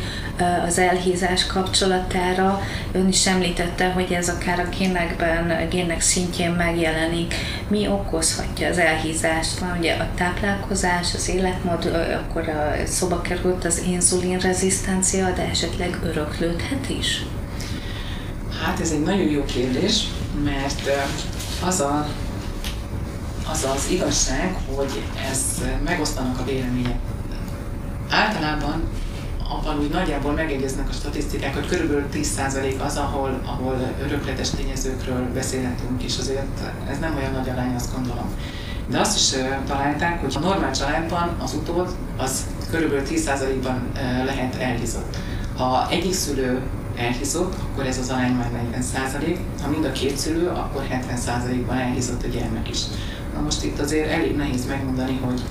az 0.67 0.77
elhízás 0.77 1.45
kapcsolatára. 1.45 2.61
Ön 2.91 3.07
is 3.07 3.27
említette, 3.27 3.91
hogy 3.91 4.11
ez 4.11 4.29
akár 4.29 4.59
a 4.59 4.69
génekben, 4.77 5.49
a 5.49 5.67
gének 5.67 6.01
szintjén 6.01 6.51
megjelenik. 6.51 7.33
Mi 7.67 7.87
okozhatja 7.87 8.67
az 8.67 8.77
elhízást? 8.77 9.59
Van 9.59 9.77
ugye 9.77 9.93
a 9.93 10.07
táplálkozás, 10.15 11.13
az 11.13 11.29
életmód, 11.29 11.85
akkor 12.23 12.49
a 12.49 12.85
szoba 12.85 13.21
került 13.21 13.65
az 13.65 13.81
inzulin 13.87 14.39
rezisztencia, 14.39 15.31
de 15.31 15.49
esetleg 15.49 15.99
öröklődhet 16.03 16.89
is? 16.89 17.25
Hát 18.65 18.79
ez 18.79 18.91
egy 18.91 19.03
nagyon 19.03 19.29
jó 19.29 19.43
kérdés, 19.45 20.03
mert 20.43 20.81
az 21.65 21.79
a, 21.79 22.07
az, 23.51 23.67
az 23.75 23.87
igazság, 23.91 24.55
hogy 24.75 25.01
ez 25.31 25.61
megosztanak 25.83 26.39
a 26.39 26.43
vélemények. 26.43 26.99
Általában 28.09 28.83
abban 29.49 29.79
úgy 29.79 29.89
nagyjából 29.89 30.33
megegyeznek 30.33 30.89
a 30.89 30.91
statisztikák, 30.91 31.53
hogy 31.53 31.67
körülbelül 31.67 32.05
10% 32.13 32.85
az, 32.85 32.97
ahol, 32.97 33.41
ahol 33.45 33.93
örökletes 34.05 34.49
tényezőkről 34.49 35.27
beszélhetünk, 35.33 36.03
és 36.03 36.17
azért 36.17 36.59
ez 36.89 36.99
nem 36.99 37.15
olyan 37.15 37.31
nagy 37.31 37.49
arány, 37.49 37.75
azt 37.75 37.93
gondolom. 37.95 38.33
De 38.87 38.99
azt 38.99 39.17
is 39.17 39.39
találták, 39.67 40.21
hogy 40.21 40.35
a 40.37 40.39
normál 40.39 40.71
családban 40.71 41.35
az 41.43 41.53
utód 41.53 41.95
az 42.17 42.45
körülbelül 42.71 43.05
10%-ban 43.09 43.91
lehet 44.25 44.55
elhízott. 44.55 45.17
Ha 45.57 45.87
egyik 45.89 46.13
szülő 46.13 46.61
elhízott, 46.97 47.55
akkor 47.71 47.85
ez 47.85 47.97
az 47.97 48.09
arány 48.09 48.31
már 48.31 48.51
40 48.51 48.81
százalék, 48.81 49.39
ha 49.61 49.69
mind 49.69 49.85
a 49.85 49.91
két 49.91 50.17
szülő, 50.17 50.47
akkor 50.47 50.83
70 50.89 51.17
százalékban 51.17 51.77
elhízott 51.77 52.23
a 52.23 52.27
gyermek 52.27 52.69
is. 52.69 52.79
Na 53.33 53.41
most 53.41 53.63
itt 53.63 53.79
azért 53.79 54.09
elég 54.09 54.35
nehéz 54.35 54.65
megmondani, 54.65 55.19
hogy 55.25 55.41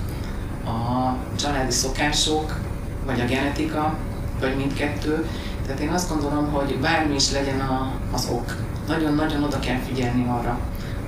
a 0.65 1.15
családi 1.35 1.71
szokások, 1.71 2.59
vagy 3.05 3.21
a 3.21 3.25
genetika, 3.25 3.97
vagy 4.39 4.55
mindkettő. 4.55 5.27
Tehát 5.65 5.81
én 5.81 5.89
azt 5.89 6.09
gondolom, 6.09 6.51
hogy 6.51 6.77
bármi 6.81 7.15
is 7.15 7.31
legyen 7.31 7.59
a, 7.59 7.91
az 8.11 8.27
ok, 8.31 8.55
nagyon-nagyon 8.87 9.43
oda 9.43 9.59
kell 9.59 9.79
figyelni 9.87 10.27
arra, 10.27 10.59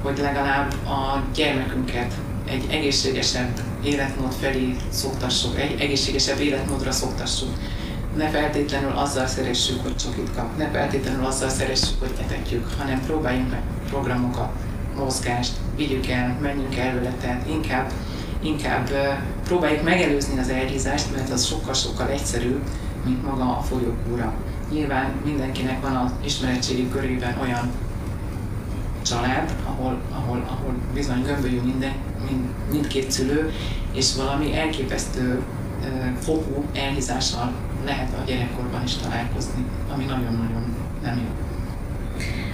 hogy 0.03 0.17
legalább 0.17 0.71
a 0.85 1.23
gyermekünket 1.33 2.13
egy 2.45 2.65
egészségesebb 2.69 3.59
életmód 3.83 4.33
felé 4.39 4.75
szoktassuk, 4.89 5.59
egy 5.59 5.81
egészségesebb 5.81 6.39
életmódra 6.39 6.91
szoktassuk 6.91 7.49
ne 8.17 8.29
feltétlenül 8.29 8.91
azzal 8.91 9.27
szeressük, 9.27 9.81
hogy 9.81 9.95
csokit 9.95 10.35
kap, 10.35 10.57
ne 10.57 10.69
feltétlenül 10.69 11.25
azzal 11.25 11.49
szeressük, 11.49 11.99
hogy 11.99 12.11
etetjük, 12.21 12.67
hanem 12.77 13.01
próbáljunk 13.05 13.49
meg 13.49 13.61
programokat, 13.89 14.49
mozgást, 14.95 15.53
vigyük 15.75 16.07
el, 16.07 16.37
menjünk 16.41 16.75
előle, 16.75 17.13
tehát 17.21 17.49
inkább, 17.49 17.91
inkább 18.41 18.89
próbáljuk 19.43 19.83
megelőzni 19.83 20.39
az 20.39 20.49
elhízást, 20.49 21.15
mert 21.15 21.29
az 21.29 21.45
sokkal-sokkal 21.45 22.09
egyszerűbb, 22.09 22.61
mint 23.05 23.23
maga 23.23 23.57
a 23.57 23.61
folyókúra. 23.61 24.33
Nyilván 24.71 25.11
mindenkinek 25.25 25.81
van 25.81 25.95
az 25.95 26.11
ismeretségi 26.23 26.89
körében 26.89 27.37
olyan 27.41 27.71
család, 29.01 29.55
ahol, 29.65 30.01
ahol, 30.11 30.45
ahol 30.47 30.73
bizony 30.93 31.23
gömbölyű 31.23 31.61
minden, 31.61 31.93
mind, 32.29 32.45
mindkét 32.71 33.11
szülő, 33.11 33.51
és 33.93 34.15
valami 34.15 34.55
elképesztő 34.55 35.41
fokú 36.19 36.65
elhízással 36.73 37.51
gyerekkorban 38.27 38.83
is 38.83 38.95
találkozni, 38.95 39.65
ami 39.93 40.03
nagyon-nagyon 40.03 40.75
nem 41.03 41.15
jó. 41.15 41.45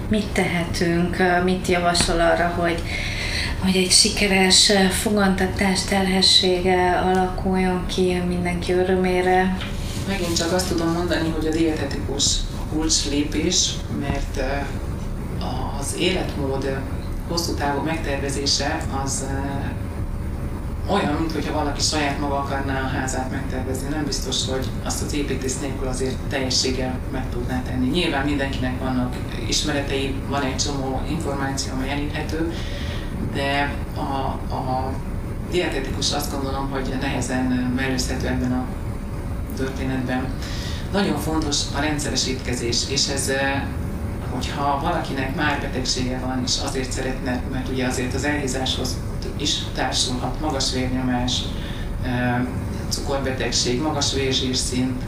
Mit 0.09 0.27
tehetünk, 0.27 1.17
mit 1.43 1.67
javasol 1.67 2.19
arra, 2.19 2.47
hogy 2.47 2.83
hogy 3.63 3.75
egy 3.75 3.91
sikeres 3.91 4.71
fogantatás 5.01 5.83
terhessége 5.83 6.99
alakuljon 6.99 7.86
ki 7.86 8.21
mindenki 8.27 8.73
örömére? 8.73 9.57
Megint 10.07 10.38
csak 10.38 10.51
azt 10.51 10.67
tudom 10.67 10.91
mondani, 10.91 11.29
hogy 11.29 11.47
a 11.47 11.51
dietetikus 11.51 12.36
kulcs 12.71 13.09
lépés, 13.09 13.69
mert 13.99 14.43
az 15.79 15.95
életmód 15.99 16.77
hosszú 17.27 17.53
távú 17.53 17.83
megtervezése 17.83 18.77
az 19.03 19.25
olyan, 20.88 21.13
mintha 21.13 21.54
valaki 21.54 21.82
saját 21.82 22.19
maga 22.19 22.38
akarná 22.38 22.82
a 22.82 22.88
házát 22.88 23.32
megtervezni. 23.32 23.88
Nem 23.89 24.06
biztos, 24.06 24.48
hogy 24.50 24.67
azt 24.84 25.04
az 25.04 25.13
építész 25.13 25.60
nélkül 25.60 25.88
azért 25.88 26.15
teljességgel 26.30 27.00
meg 27.12 27.30
tudná 27.30 27.62
tenni. 27.62 27.89
Nyilván 27.89 28.26
mindenkinek 28.26 28.80
vannak 28.80 29.15
ismeretei, 29.48 30.15
van 30.30 30.43
egy 30.43 30.56
csomó 30.56 31.02
információ, 31.10 31.74
ami 31.74 31.89
elérhető, 31.89 32.54
de 33.34 33.74
a, 33.96 34.00
a 34.56 34.93
dietetikus 35.52 36.13
azt 36.13 36.32
gondolom, 36.32 36.69
hogy 36.69 36.98
nehezen 37.02 37.74
mellőzhető 37.76 38.28
ebben 38.28 38.52
a 38.52 38.65
történetben. 39.58 40.26
Nagyon 40.91 41.19
fontos 41.19 41.58
a 41.76 41.80
rendszeres 41.80 42.28
étkezés, 42.28 42.89
és 42.89 43.08
ez 43.08 43.32
hogyha 44.30 44.80
valakinek 44.82 45.36
már 45.36 45.62
betegsége 45.62 46.19
van, 46.19 46.41
és 46.46 46.58
azért 46.63 46.91
szeretne, 46.91 47.41
mert 47.52 47.69
ugye 47.69 47.88
azért 47.88 48.13
az 48.13 48.24
elhízáshoz 48.24 48.98
is 49.43 49.58
társulhat 49.75 50.39
magas 50.41 50.71
vérnyomás, 50.71 51.41
cukorbetegség, 52.89 53.82
magas 53.82 54.13
vérzsírszint, 54.13 55.01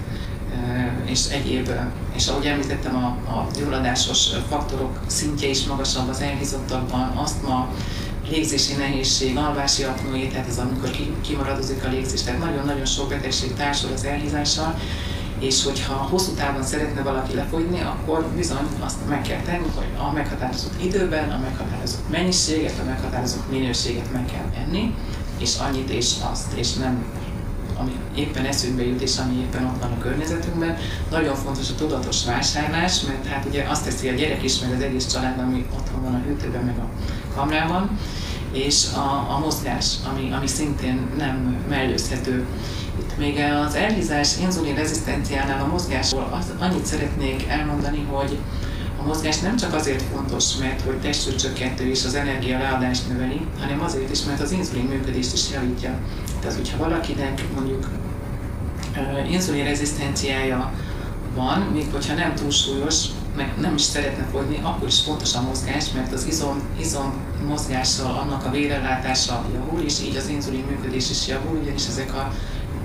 és 1.05 1.25
egyéb, 1.29 1.69
és 2.15 2.27
ahogy 2.27 2.45
említettem, 2.45 2.95
a, 2.95 3.07
a 3.31 3.47
gyulladásos 3.57 4.29
faktorok 4.49 4.99
szintje 5.07 5.49
is 5.49 5.65
magasabb 5.65 6.09
az 6.09 6.21
elhízottakban, 6.21 7.17
asztma, 7.17 7.69
légzési 8.29 8.73
nehézség, 8.73 9.37
alvási 9.37 9.83
apnoé, 9.83 10.27
tehát 10.27 10.47
ez 10.47 10.57
amikor 10.57 10.89
kimaradozik 11.21 11.85
a 11.85 11.89
légzés, 11.89 12.21
tehát 12.21 12.39
nagyon-nagyon 12.39 12.85
sok 12.85 13.09
betegség 13.09 13.53
társul 13.53 13.91
az 13.93 14.03
elhízással, 14.03 14.79
és 15.39 15.63
hogyha 15.63 15.93
hosszú 15.93 16.31
távon 16.31 16.63
szeretne 16.63 17.01
valaki 17.01 17.35
lefogyni, 17.35 17.81
akkor 17.81 18.25
bizony 18.35 18.67
azt 18.79 19.07
meg 19.09 19.21
kell 19.21 19.41
tenni, 19.41 19.67
hogy 19.75 19.87
a 19.97 20.11
meghatározott 20.11 20.83
időben, 20.83 21.31
a 21.31 21.39
meghatározott 21.39 22.09
mennyiséget, 22.09 22.79
a 22.79 22.83
meghatározott 22.83 23.51
minőséget 23.51 24.13
meg 24.13 24.25
kell 24.25 24.63
enni, 24.63 24.95
és 25.37 25.55
annyit 25.57 25.89
és 25.89 26.13
azt, 26.31 26.53
és 26.53 26.73
nem 26.73 27.05
ami 27.77 27.91
éppen 28.15 28.45
eszünkbe 28.45 28.85
jut, 28.85 29.01
és 29.01 29.17
ami 29.17 29.39
éppen 29.39 29.65
ott 29.65 29.81
van 29.81 29.91
a 29.91 29.97
környezetünkben. 30.01 30.77
Nagyon 31.09 31.35
fontos 31.35 31.69
a 31.69 31.75
tudatos 31.75 32.25
vásárlás, 32.25 33.01
mert 33.01 33.25
hát 33.25 33.45
ugye 33.45 33.63
azt 33.63 33.83
teszi 33.83 34.09
a 34.09 34.13
gyerek 34.13 34.43
is, 34.43 34.59
meg 34.59 34.73
az 34.73 34.81
egész 34.81 35.07
család, 35.07 35.39
ami 35.39 35.65
otthon 35.73 36.01
van 36.01 36.13
a 36.13 36.21
hűtőben, 36.25 36.63
meg 36.63 36.77
a 36.77 36.87
kamrában, 37.35 37.99
és 38.55 38.85
a, 38.95 39.33
a 39.35 39.39
mozgás, 39.39 39.95
ami, 40.11 40.31
ami 40.31 40.47
szintén 40.47 41.07
nem 41.17 41.65
mellőzhető. 41.69 42.45
Itt 42.99 43.17
még 43.17 43.39
az 43.67 43.75
elhízás 43.75 44.37
inzulin 44.41 44.75
rezisztenciánál 44.75 45.63
a 45.63 45.67
mozgásról 45.67 46.37
az, 46.39 46.51
annyit 46.59 46.85
szeretnék 46.85 47.47
elmondani, 47.47 48.07
hogy 48.11 48.37
a 49.01 49.07
mozgás 49.07 49.39
nem 49.39 49.55
csak 49.55 49.73
azért 49.73 50.03
fontos, 50.13 50.55
mert 50.55 50.81
hogy 50.81 50.95
testsúlycsökkentő 50.95 51.89
és 51.89 52.05
az 52.05 52.15
energia 52.15 52.57
leadást 52.57 53.07
növeli, 53.09 53.41
hanem 53.59 53.81
azért 53.81 54.11
is, 54.11 54.23
mert 54.23 54.41
az 54.41 54.51
inzulin 54.51 54.85
működést 54.85 55.33
is 55.33 55.51
javítja. 55.53 55.99
Tehát, 56.39 56.55
hogyha 56.55 56.77
valakinek 56.77 57.43
mondjuk 57.55 57.89
inzulin 59.29 59.63
rezisztenciája 59.63 60.73
van, 61.35 61.59
még 61.59 61.85
hogyha 61.91 62.13
nem 62.13 62.35
túlsúlyos, 62.35 63.05
meg 63.35 63.53
nem 63.59 63.75
is 63.75 63.81
szeretne 63.81 64.27
fogyni, 64.31 64.59
akkor 64.63 64.87
is 64.87 64.99
fontos 64.99 65.35
a 65.35 65.41
mozgás, 65.41 65.91
mert 65.91 66.13
az 66.13 66.25
izom, 66.25 66.61
izom 66.79 67.13
mozgással 67.47 68.15
annak 68.15 68.45
a 68.45 68.49
vérellátása 68.49 69.45
javul, 69.53 69.81
és 69.81 70.01
így 70.01 70.15
az 70.15 70.27
inzulin 70.27 70.65
működés 70.69 71.09
is 71.09 71.27
javul, 71.27 71.59
ugyanis 71.61 71.87
ezek 71.87 72.13
a 72.13 72.31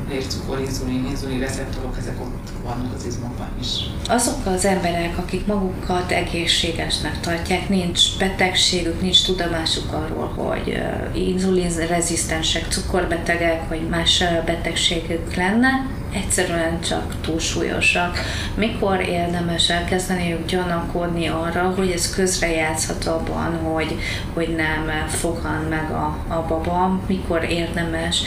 vércukor, 0.08 0.60
inzulin, 0.60 1.06
inzulin 1.10 1.38
receptorok, 1.38 1.96
ezek 1.98 2.20
ott 2.20 2.48
vannak 2.64 2.94
az 2.96 3.06
izmokban 3.06 3.48
is. 3.60 3.68
Azok 4.08 4.46
az 4.46 4.64
emberek, 4.64 5.18
akik 5.18 5.46
magukat 5.46 6.10
egészségesnek 6.10 7.20
tartják, 7.20 7.68
nincs 7.68 8.18
betegségük, 8.18 9.00
nincs 9.00 9.24
tudomásuk 9.24 9.92
arról, 9.92 10.26
hogy 10.26 10.82
inzulinrezisztensek, 11.14 12.66
cukorbetegek, 12.70 13.68
vagy 13.68 13.88
más 13.88 14.24
betegségük 14.44 15.34
lenne, 15.34 15.98
egyszerűen 16.12 16.80
csak 16.80 17.14
túlsúlyosak. 17.20 18.18
Mikor 18.54 19.00
érdemes 19.00 19.70
elkezdeni 19.70 20.44
gyanakodni 20.46 21.28
arra, 21.28 21.72
hogy 21.76 21.90
ez 21.90 22.14
közrejátszhat 22.14 23.06
abban, 23.06 23.56
hogy, 23.56 23.98
hogy 24.34 24.54
nem 24.56 25.08
fogan 25.08 25.66
meg 25.68 25.90
a, 25.90 26.16
a 26.28 26.44
baba, 26.48 27.00
mikor 27.06 27.44
érdemes 27.44 28.22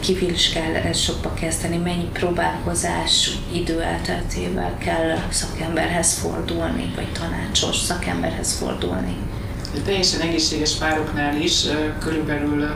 kivizsgálásokba 0.00 1.34
kezdeni, 1.34 1.76
mennyi 1.76 2.08
próbálkozás 2.12 3.30
idő 3.52 3.80
elteltével 3.80 4.78
kell 4.78 5.18
szakemberhez 5.28 6.18
fordulni, 6.18 6.92
vagy 6.94 7.12
tanácsos 7.12 7.76
szakemberhez 7.76 8.58
fordulni. 8.58 9.16
A 9.74 9.82
teljesen 9.84 10.20
egészséges 10.20 10.74
pároknál 10.74 11.36
is 11.36 11.64
körülbelül, 11.98 12.74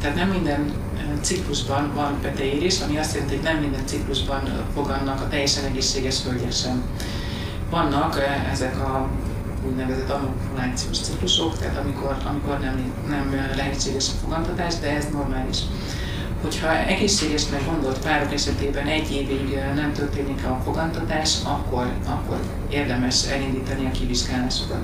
tehát 0.00 0.16
nem 0.16 0.28
minden 0.28 0.72
ciklusban 1.20 1.92
van 1.94 2.20
peteérés, 2.22 2.80
ami 2.80 2.98
azt 2.98 3.14
jelenti, 3.14 3.34
hogy 3.34 3.44
nem 3.44 3.56
minden 3.56 3.86
ciklusban 3.86 4.66
fogannak 4.74 5.20
a 5.20 5.28
teljesen 5.28 5.64
egészséges 5.64 6.22
hölgyek 6.22 6.52
sem. 6.52 6.82
Vannak 7.70 8.18
ezek 8.52 8.80
a 8.80 9.08
úgynevezett 9.66 10.10
anopulációs 10.10 10.98
ciklusok, 10.98 11.58
tehát 11.58 11.76
amikor, 11.76 12.16
amikor 12.28 12.58
nem, 12.58 12.92
nem 13.08 13.52
lehetséges 13.56 14.08
a 14.08 14.18
fogantatás, 14.22 14.74
de 14.74 14.96
ez 14.96 15.06
normális. 15.12 15.58
Hogyha 16.42 16.76
egészségesnek 16.76 17.64
gondolt 17.70 17.98
párok 17.98 18.32
esetében 18.32 18.86
egy 18.86 19.12
évig 19.12 19.58
nem 19.74 19.92
történik 19.92 20.44
a 20.44 20.60
fogantatás, 20.64 21.34
akkor, 21.44 21.92
akkor 22.06 22.40
érdemes 22.68 23.26
elindítani 23.26 23.86
a 23.86 23.90
kivizsgálásokat. 23.90 24.80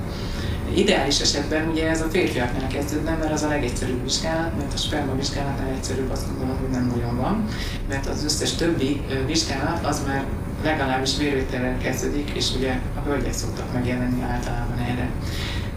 Ideális 0.73 1.19
esetben 1.19 1.69
ugye 1.69 1.89
ez 1.89 2.01
a 2.01 2.09
férfiaknál 2.09 2.67
kezdődne, 2.67 3.15
mert 3.15 3.31
az 3.31 3.43
a 3.43 3.47
legegyszerűbb 3.47 4.03
vizsgálat, 4.03 4.57
mert 4.57 4.73
a 4.73 4.77
sperma 4.77 5.15
vizsgálatnál 5.15 5.73
egyszerűbb 5.75 6.11
azt 6.11 6.27
gondolom, 6.27 6.57
hogy 6.59 6.69
nem 6.69 6.93
nagyon 6.95 7.17
van, 7.17 7.45
mert 7.89 8.07
az 8.07 8.23
összes 8.23 8.55
többi 8.55 9.01
vizsgálat 9.25 9.85
az 9.85 10.01
már 10.05 10.23
legalábbis 10.63 11.17
vérvétellel 11.17 11.77
kezdődik, 11.77 12.29
és 12.33 12.45
ugye 12.55 12.79
a 12.95 13.07
hölgyek 13.07 13.33
szoktak 13.33 13.73
megjelenni 13.73 14.21
általában 14.21 14.77
erre. 14.77 15.09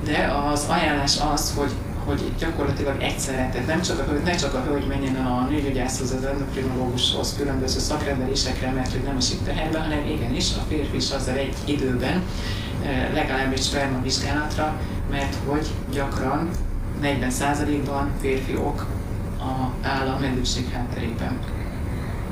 De 0.05 0.33
az 0.53 0.65
ajánlás 0.69 1.19
az, 1.33 1.53
hogy 1.57 1.71
hogy 2.05 2.33
gyakorlatilag 2.39 3.03
egyszerre, 3.03 3.49
tehát 3.53 3.67
nem 3.67 3.83
csak 3.83 3.99
a 3.99 4.13
ne 4.25 4.35
csak 4.35 4.55
a 4.55 4.63
hölgy 4.63 4.87
menjen 4.87 5.15
a 5.15 5.47
nőgyógyászhoz, 5.51 6.11
az 6.11 6.25
endokrinológushoz, 6.25 7.35
különböző 7.39 7.79
szakrendelésekre, 7.79 8.71
mert 8.71 8.93
hogy 8.93 9.03
nem 9.03 9.17
esik 9.17 9.43
teherbe, 9.45 9.79
hanem 9.79 10.07
igenis 10.07 10.47
a 10.59 10.65
férfi 10.69 10.97
is 10.97 11.11
azzal 11.11 11.37
egy 11.37 11.55
időben 11.65 12.23
legalább 13.15 13.53
egy 13.53 13.63
sperma 13.63 14.03
vizsgálatra, 14.03 14.77
mert 15.11 15.37
hogy 15.47 15.67
gyakran 15.93 16.51
40%-ban 17.03 18.11
férfiok 18.21 18.87
a, 19.39 19.87
áll 19.87 20.09
a 20.09 20.19
medőség 20.21 20.69
hátterében. 20.73 21.39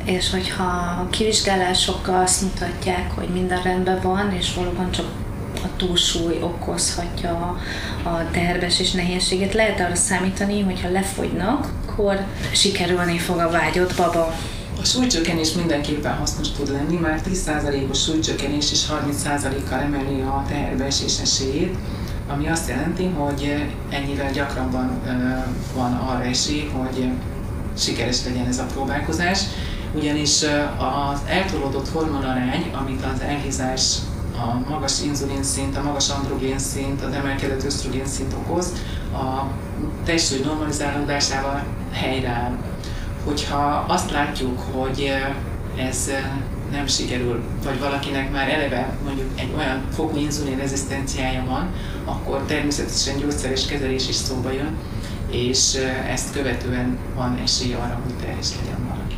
És 0.05 0.31
hogyha 0.31 0.65
a 1.03 1.07
kivizsgálásokkal 1.11 2.23
azt 2.23 2.43
mutatják, 2.43 3.11
hogy 3.15 3.29
minden 3.29 3.63
rendben 3.63 4.01
van, 4.03 4.33
és 4.33 4.55
valóban 4.55 4.91
csak 4.91 5.07
a 5.55 5.77
túlsúly 5.77 6.43
okozhatja 6.43 7.59
a 8.03 8.31
terbes 8.31 8.81
és 8.81 8.91
nehézséget, 8.91 9.55
lehet 9.55 9.81
arra 9.81 9.95
számítani, 9.95 10.61
hogyha 10.61 10.91
lefogynak, 10.91 11.69
akkor 11.87 12.21
sikerülni 12.53 13.19
fog 13.19 13.39
a 13.39 13.51
vágyott 13.51 13.97
baba. 13.97 14.35
Súlycsökkenés 14.89 15.53
mindenképpen 15.53 16.17
hasznos 16.17 16.51
tud 16.51 16.71
lenni, 16.71 16.97
már 16.97 17.21
10%-os 17.27 18.03
súlycsökkenés 18.03 18.73
és 18.73 18.87
30%-kal 18.87 19.79
emeli 19.79 20.21
a 20.21 20.45
teherbeesés 20.49 21.19
esélyét, 21.21 21.77
ami 22.29 22.49
azt 22.49 22.69
jelenti, 22.69 23.07
hogy 23.07 23.67
ennyivel 23.89 24.33
gyakrabban 24.33 25.01
van 25.75 25.95
arra 25.95 26.25
esély, 26.25 26.71
hogy 26.77 27.11
sikeres 27.79 28.25
legyen 28.25 28.47
ez 28.47 28.59
a 28.59 28.65
próbálkozás, 28.65 29.41
ugyanis 29.95 30.43
az 30.79 31.21
eltolódott 31.27 31.89
hormonarány, 31.89 32.71
amit 32.81 33.05
az 33.15 33.21
elhízás 33.21 33.97
a 34.33 34.71
magas 34.71 35.03
inzulin 35.03 35.43
szint, 35.43 35.77
a 35.77 35.83
magas 35.83 36.09
androgén 36.09 36.59
szint, 36.59 37.03
az 37.03 37.13
emelkedett 37.13 37.65
ösztrogén 37.65 38.07
szint 38.07 38.33
okoz, 38.33 38.73
a 39.13 39.47
testsúly 40.05 40.41
normalizálódásával 40.45 41.65
helyreáll 41.93 42.57
hogyha 43.29 43.85
azt 43.89 44.11
látjuk, 44.11 44.61
hogy 44.73 45.13
ez 45.77 46.11
nem 46.71 46.87
sikerül, 46.87 47.43
vagy 47.65 47.79
valakinek 47.79 48.33
már 48.33 48.49
eleve 48.49 48.97
mondjuk 49.05 49.29
egy 49.35 49.53
olyan 49.57 49.83
fokú 49.95 50.17
inzulin 50.17 50.59
rezisztenciája 50.59 51.45
van, 51.45 51.71
akkor 52.05 52.43
természetesen 52.47 53.19
gyógyszeres 53.19 53.67
kezelés 53.67 54.09
is 54.09 54.15
szóba 54.15 54.53
jön, 54.53 54.77
és 55.31 55.75
ezt 56.11 56.33
követően 56.33 56.99
van 57.15 57.39
esély 57.43 57.73
arra, 57.73 58.01
hogy 58.05 58.15
terhes 58.15 58.49
legyen 58.61 58.85
valaki. 58.89 59.15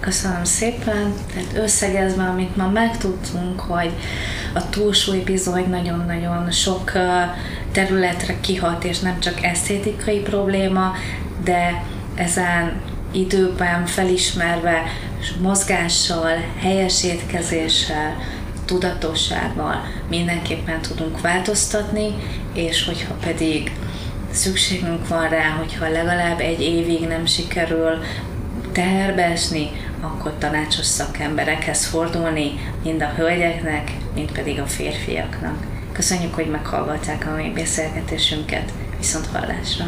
Köszönöm 0.00 0.44
szépen. 0.44 1.14
Tehát 1.34 1.50
összegezve, 1.54 2.22
amit 2.22 2.56
ma 2.56 2.68
megtudtunk, 2.68 3.60
hogy 3.60 3.92
a 4.54 4.68
túlsúly 4.68 5.18
bizony 5.18 5.68
nagyon-nagyon 5.68 6.50
sok 6.50 6.92
területre 7.72 8.40
kihat, 8.40 8.84
és 8.84 8.98
nem 8.98 9.20
csak 9.20 9.42
esztétikai 9.42 10.18
probléma, 10.18 10.92
de 11.44 11.84
ezen 12.14 12.80
időben 13.12 13.86
felismerve, 13.86 14.82
mozgással, 15.40 16.44
helyes 16.58 17.04
étkezéssel, 17.04 18.16
tudatossággal 18.64 19.84
mindenképpen 20.08 20.80
tudunk 20.80 21.20
változtatni, 21.20 22.14
és 22.54 22.84
hogyha 22.84 23.14
pedig 23.14 23.72
szükségünk 24.30 25.08
van 25.08 25.28
rá, 25.28 25.48
hogyha 25.58 25.88
legalább 25.88 26.40
egy 26.40 26.60
évig 26.60 27.06
nem 27.06 27.26
sikerül 27.26 27.98
teherbe 28.72 29.22
esni, 29.24 29.70
akkor 30.00 30.32
tanácsos 30.38 30.86
szakemberekhez 30.86 31.86
fordulni, 31.86 32.72
mind 32.84 33.02
a 33.02 33.12
hölgyeknek, 33.16 33.92
mind 34.14 34.32
pedig 34.32 34.60
a 34.60 34.66
férfiaknak. 34.66 35.56
Köszönjük, 35.92 36.34
hogy 36.34 36.50
meghallgatták 36.50 37.26
a 37.26 37.36
mi 37.36 37.52
beszélgetésünket. 37.54 38.72
Viszont 38.98 39.26
hallásra! 39.26 39.84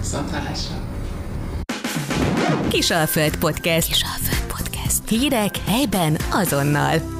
Viszont 0.00 0.30
hallásra! 0.30 0.87
Kisalföld 2.68 3.36
Podcast. 3.36 3.88
Kisalföld 3.88 4.46
Podcast. 4.46 5.08
Hírek 5.08 5.56
helyben 5.66 6.16
azonnal. 6.30 7.17